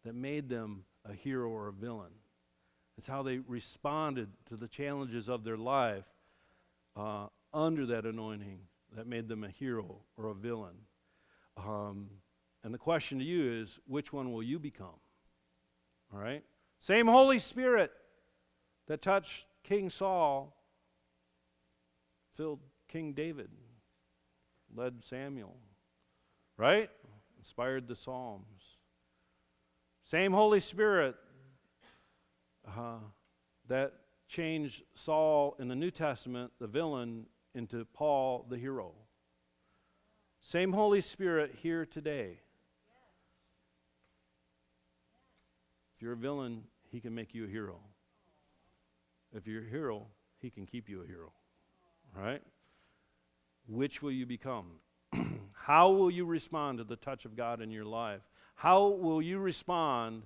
that 0.05 0.15
made 0.15 0.49
them 0.49 0.85
a 1.05 1.13
hero 1.13 1.49
or 1.49 1.69
a 1.69 1.73
villain. 1.73 2.13
It's 2.97 3.07
how 3.07 3.23
they 3.23 3.39
responded 3.39 4.29
to 4.49 4.57
the 4.57 4.69
challenges 4.69 5.29
of 5.29 5.45
their 5.45 5.57
life 5.57 6.07
uh, 6.97 7.27
under 7.55 7.87
that 7.87 8.05
anointing 8.05 8.61
that 8.97 9.07
made 9.07 9.29
them 9.29 9.45
a 9.45 9.49
hero 9.49 9.99
or 10.17 10.27
a 10.27 10.35
villain. 10.35 10.75
Um, 11.57 12.09
and 12.65 12.75
the 12.75 12.79
question 12.79 13.19
to 13.19 13.25
you 13.25 13.61
is 13.63 13.79
which 13.87 14.13
one 14.13 14.33
will 14.33 14.43
you 14.43 14.59
become? 14.59 14.99
All 16.13 16.21
right? 16.21 16.43
Same 16.81 17.07
Holy 17.07 17.39
Spirit 17.39 17.93
that 18.87 19.03
touched 19.03 19.47
King 19.63 19.91
Saul 19.91 20.55
filled 22.35 22.61
King 22.89 23.13
David, 23.13 23.51
led 24.75 25.05
Samuel, 25.05 25.57
right? 26.57 26.89
Inspired 27.39 27.89
the 27.89 27.97
Psalms. 27.97 28.58
Same 30.09 30.33
Holy 30.33 30.59
Spirit 30.59 31.17
uh, 32.67 32.97
that 33.69 33.93
changed 34.27 34.83
Saul 34.95 35.55
in 35.59 35.69
the 35.69 35.77
New 35.77 35.91
Testament, 35.91 36.51
the 36.59 36.67
villain, 36.67 37.27
into 37.55 37.85
Paul, 37.93 38.47
the 38.49 38.57
hero. 38.57 38.93
Same 40.41 40.73
Holy 40.73 41.03
Spirit 41.03 41.57
here 41.61 41.85
today. 41.85 42.41
If 45.95 46.01
you're 46.01 46.15
a 46.15 46.17
villain, 46.17 46.63
he 46.91 47.01
can 47.01 47.15
make 47.15 47.35
you 47.35 47.45
a 47.45 47.49
hero. 47.49 47.77
If 49.35 49.47
you're 49.47 49.67
a 49.67 49.69
hero, 49.69 50.07
he 50.39 50.49
can 50.49 50.65
keep 50.65 50.89
you 50.89 51.03
a 51.03 51.07
hero. 51.07 51.35
Right? 52.17 52.41
Which 53.67 54.01
will 54.01 54.13
you 54.13 54.25
become? 54.25 54.71
How 55.53 55.91
will 55.91 56.11
you 56.11 56.25
respond 56.25 56.79
to 56.79 56.85
the 56.85 56.97
touch 56.97 57.25
of 57.25 57.37
God 57.37 57.61
in 57.61 57.71
your 57.71 57.85
life? 57.85 58.23
How 58.55 58.89
will 58.89 59.23
you 59.23 59.39
respond 59.39 60.23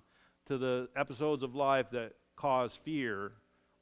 to 0.47 0.57
the 0.57 0.89
episodes 0.97 1.43
of 1.43 1.55
life 1.55 1.91
that 1.91 2.13
cause 2.37 2.77
fear 2.77 3.33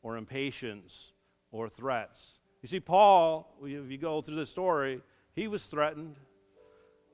or 0.02 0.16
impatience 0.16 1.12
or 1.52 1.68
threats? 1.68 2.38
You 2.62 2.68
see, 2.68 2.80
Paul, 2.80 3.56
if 3.62 3.90
you 3.90 3.98
go 3.98 4.20
through 4.20 4.36
the 4.36 4.46
story, 4.46 5.00
he 5.34 5.48
was 5.48 5.66
threatened, 5.66 6.16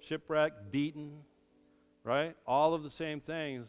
shipwrecked, 0.00 0.72
beaten, 0.72 1.18
right? 2.04 2.36
All 2.46 2.74
of 2.74 2.82
the 2.82 2.90
same 2.90 3.20
things. 3.20 3.68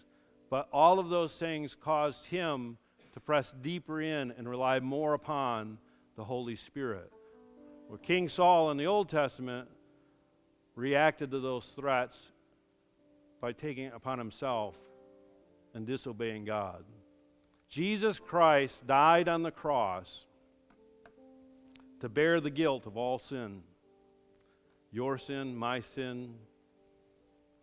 But 0.50 0.70
all 0.72 1.00
of 1.00 1.10
those 1.10 1.38
things 1.38 1.76
caused 1.76 2.26
him 2.26 2.78
to 3.14 3.20
press 3.20 3.52
deeper 3.52 4.02
in 4.02 4.32
and 4.38 4.48
rely 4.48 4.80
more 4.80 5.14
upon 5.14 5.78
the 6.16 6.24
Holy 6.24 6.56
Spirit. 6.56 7.12
Where 7.88 8.00
King 8.00 8.30
Saul 8.30 8.72
in 8.72 8.78
the 8.78 8.86
Old 8.86 9.10
Testament 9.10 9.68
reacted 10.78 11.32
to 11.32 11.40
those 11.40 11.66
threats 11.66 12.32
by 13.42 13.52
taking 13.52 13.88
upon 13.88 14.20
himself 14.20 14.78
and 15.74 15.86
disobeying 15.86 16.46
God. 16.46 16.86
Jesus 17.68 18.20
Christ 18.20 18.88
died 18.88 19.28
on 19.28 19.44
the 19.44 19.52
cross 19.52 20.26
to 22.00 22.08
bear 22.08 22.40
the 22.40 22.52
guilt 22.52 22.86
of 22.86 22.96
all 22.96 23.20
sin 23.20 23.64
your 24.90 25.18
sin, 25.18 25.56
my 25.56 25.80
sin, 25.80 26.34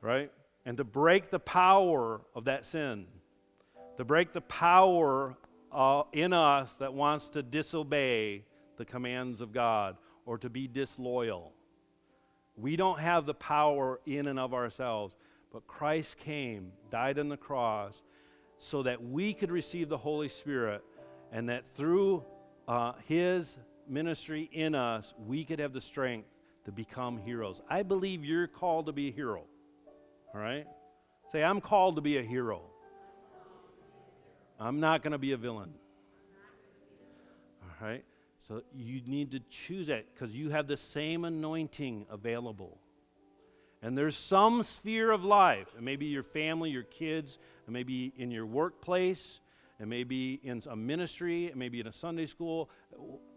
right? 0.01 0.31
And 0.67 0.77
to 0.77 0.85
break 0.85 1.31
the 1.31 1.39
power 1.39 2.21
of 2.35 2.45
that 2.45 2.65
sin, 2.65 3.07
to 3.97 4.05
break 4.05 4.33
the 4.33 4.43
power 4.43 5.35
uh, 5.73 6.03
in 6.13 6.33
us 6.33 6.77
that 6.77 6.93
wants 6.93 7.29
to 7.31 7.43
disobey 7.43 8.45
the 8.77 8.85
commands 8.85 9.41
of 9.41 9.53
God 9.53 9.97
or 10.27 10.39
to 10.39 10.51
be 10.51 10.69
disloyal. 10.69 11.53
We 12.57 12.77
don't 12.77 13.01
have 13.01 13.27
the 13.27 13.35
power 13.35 14.01
in 14.07 14.27
and 14.29 14.39
of 14.39 14.55
ourselves, 14.55 15.17
but 15.53 15.67
Christ 15.67 16.19
came, 16.19 16.73
died 16.91 17.19
on 17.19 17.29
the 17.29 17.37
cross, 17.37 18.03
so 18.57 18.83
that 18.85 19.03
we 19.03 19.35
could 19.35 19.51
receive 19.51 19.89
the 19.89 19.99
Holy 19.99 20.29
Spirit 20.29 20.85
and 21.33 21.49
that 21.49 21.67
through 21.75 22.25
uh, 22.69 22.93
His 23.07 23.59
ministry 23.89 24.49
in 24.53 24.75
us, 24.75 25.15
we 25.27 25.45
could 25.45 25.59
have 25.59 25.73
the 25.73 25.81
strength 25.81 26.29
to 26.65 26.73
become 26.73 27.19
heroes. 27.19 27.61
I 27.69 27.83
believe 27.83 28.25
you're 28.25 28.47
called 28.47 28.87
to 28.87 28.93
be 28.93 29.09
a 29.09 29.13
hero. 29.13 29.43
All 30.35 30.41
right? 30.41 30.67
Say, 31.31 31.43
I'm 31.43 31.61
called 31.61 31.97
to 31.97 32.01
be 32.01 32.19
a 32.19 32.23
hero. 32.23 32.63
I'm 34.59 34.81
not 34.81 35.03
going 35.03 35.13
to 35.13 35.19
be 35.19 35.33
a 35.33 35.37
villain. 35.37 35.75
All 37.63 37.87
right? 37.87 38.05
So 38.47 38.63
you 38.77 39.01
need 39.07 39.31
to 39.31 39.41
choose 39.49 39.87
that 39.87 40.05
because 40.13 40.37
you 40.37 40.51
have 40.51 40.67
the 40.67 40.77
same 40.77 41.25
anointing 41.25 42.05
available. 42.11 42.79
And 43.81 43.97
there's 43.97 44.17
some 44.17 44.63
sphere 44.63 45.11
of 45.11 45.25
life, 45.25 45.69
and 45.77 45.85
maybe 45.85 46.07
your 46.07 46.23
family, 46.23 46.71
your 46.71 46.83
kids, 46.83 47.39
and 47.67 47.73
maybe 47.73 48.13
in 48.19 48.31
your 48.31 48.45
workplace, 48.45 49.41
and 49.79 49.89
maybe 49.89 50.41
in 50.43 50.63
a 50.69 50.77
ministry, 50.77 51.47
and 51.47 51.57
maybe 51.57 51.81
in 51.81 51.87
a 51.87 51.93
Sunday 51.93 52.27
school. 52.27 52.71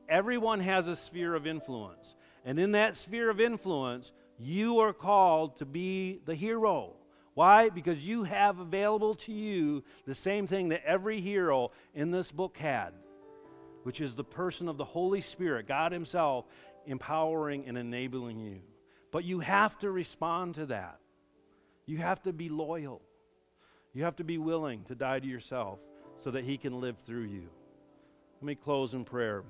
Everyone 0.10 0.60
has 0.60 0.88
a 0.88 0.96
sphere 0.96 1.36
of 1.36 1.48
influence. 1.48 2.15
And 2.43 2.60
in 2.60 2.74
that 2.74 2.98
sphere 2.98 3.30
of 3.30 3.39
influence, 3.39 4.12
you 4.38 4.80
are 4.80 4.93
called 4.93 5.58
to 5.58 5.65
be 5.65 6.20
the 6.26 6.36
hero. 6.36 6.93
Why? 7.34 7.70
Because 7.70 8.06
you 8.06 8.24
have 8.24 8.60
available 8.60 9.15
to 9.15 9.32
you 9.32 9.84
the 10.06 10.15
same 10.15 10.48
thing 10.48 10.70
that 10.70 10.84
every 10.86 11.22
hero 11.22 11.72
in 11.93 12.12
this 12.12 12.32
book 12.32 12.58
had, 12.58 12.93
which 13.88 14.02
is 14.02 14.15
the 14.15 14.23
person 14.23 14.67
of 14.67 14.76
the 14.76 14.84
Holy 14.84 15.21
Spirit, 15.21 15.65
God 15.65 15.93
Himself, 15.93 16.43
empowering 16.88 17.69
and 17.69 17.78
enabling 17.78 18.38
you. 18.38 18.60
But 19.13 19.23
you 19.23 19.39
have 19.39 19.80
to 19.80 19.89
respond 19.89 20.56
to 20.56 20.65
that. 20.65 21.00
You 21.86 22.00
have 22.00 22.21
to 22.23 22.34
be 22.34 22.50
loyal. 22.50 23.02
You 23.93 24.04
have 24.04 24.17
to 24.17 24.26
be 24.26 24.38
willing 24.38 24.84
to 24.88 24.95
die 24.95 25.21
to 25.21 25.26
yourself 25.26 25.80
so 26.17 26.32
that 26.32 26.43
He 26.43 26.58
can 26.58 26.82
live 26.82 26.97
through 26.97 27.28
you. 27.28 27.47
Let 28.41 28.43
me 28.43 28.56
close 28.56 28.93
in 28.93 29.06
prayer. 29.06 29.45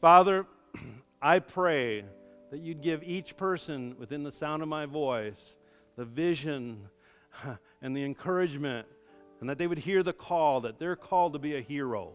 Father, 0.00 0.46
I 1.20 1.40
pray 1.40 2.04
that 2.52 2.60
you'd 2.60 2.82
give 2.82 3.02
each 3.02 3.36
person 3.36 3.96
within 3.98 4.22
the 4.22 4.30
sound 4.30 4.62
of 4.62 4.68
my 4.68 4.86
voice 4.86 5.56
the 5.96 6.04
vision 6.04 6.82
and 7.82 7.96
the 7.96 8.04
encouragement, 8.04 8.86
and 9.40 9.50
that 9.50 9.58
they 9.58 9.66
would 9.66 9.78
hear 9.78 10.04
the 10.04 10.12
call 10.12 10.60
that 10.60 10.78
they're 10.78 10.94
called 10.94 11.32
to 11.32 11.40
be 11.40 11.56
a 11.56 11.60
hero. 11.60 12.12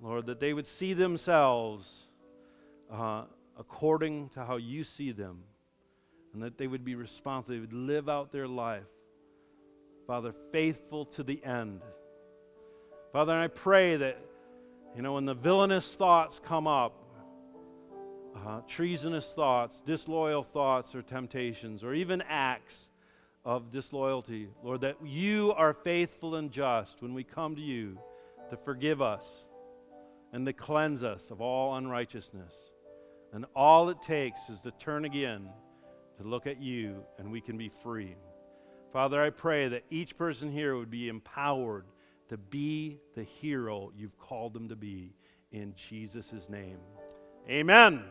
Lord, 0.00 0.26
that 0.26 0.40
they 0.40 0.52
would 0.52 0.66
see 0.66 0.94
themselves 0.94 2.08
uh, 2.90 3.24
according 3.58 4.28
to 4.30 4.44
how 4.44 4.56
you 4.56 4.84
see 4.84 5.12
them, 5.12 5.42
and 6.32 6.42
that 6.42 6.56
they 6.56 6.66
would 6.66 6.84
be 6.84 6.94
responsible, 6.94 7.54
they 7.54 7.60
would 7.60 7.72
live 7.72 8.08
out 8.08 8.30
their 8.30 8.46
life, 8.46 8.86
Father, 10.06 10.32
faithful 10.52 11.04
to 11.06 11.22
the 11.22 11.42
end. 11.44 11.82
Father, 13.12 13.32
and 13.32 13.42
I 13.42 13.48
pray 13.48 13.96
that, 13.96 14.18
you 14.94 15.02
know, 15.02 15.14
when 15.14 15.24
the 15.24 15.34
villainous 15.34 15.94
thoughts 15.94 16.38
come 16.38 16.66
up, 16.66 17.04
uh, 18.36 18.60
treasonous 18.68 19.32
thoughts, 19.32 19.80
disloyal 19.80 20.44
thoughts 20.44 20.94
or 20.94 21.02
temptations, 21.02 21.82
or 21.82 21.92
even 21.92 22.22
acts 22.28 22.90
of 23.44 23.70
disloyalty. 23.70 24.48
Lord, 24.62 24.82
that 24.82 24.96
you 25.04 25.52
are 25.56 25.72
faithful 25.72 26.36
and 26.36 26.50
just 26.50 27.02
when 27.02 27.14
we 27.14 27.24
come 27.24 27.56
to 27.56 27.62
you 27.62 27.98
to 28.50 28.56
forgive 28.56 29.02
us 29.02 29.47
and 30.32 30.46
to 30.46 30.52
cleanse 30.52 31.04
us 31.04 31.30
of 31.30 31.40
all 31.40 31.76
unrighteousness. 31.76 32.54
And 33.32 33.46
all 33.54 33.88
it 33.90 34.00
takes 34.02 34.48
is 34.48 34.60
to 34.62 34.70
turn 34.72 35.04
again 35.04 35.48
to 36.18 36.24
look 36.24 36.46
at 36.46 36.60
you, 36.60 37.04
and 37.18 37.30
we 37.30 37.40
can 37.40 37.56
be 37.56 37.68
free. 37.68 38.16
Father, 38.92 39.22
I 39.22 39.30
pray 39.30 39.68
that 39.68 39.84
each 39.90 40.16
person 40.16 40.50
here 40.50 40.76
would 40.76 40.90
be 40.90 41.08
empowered 41.08 41.84
to 42.28 42.36
be 42.36 42.98
the 43.14 43.22
hero 43.22 43.92
you've 43.96 44.18
called 44.18 44.52
them 44.54 44.68
to 44.68 44.76
be. 44.76 45.14
In 45.52 45.74
Jesus' 45.74 46.48
name. 46.48 46.78
Amen. 47.48 48.02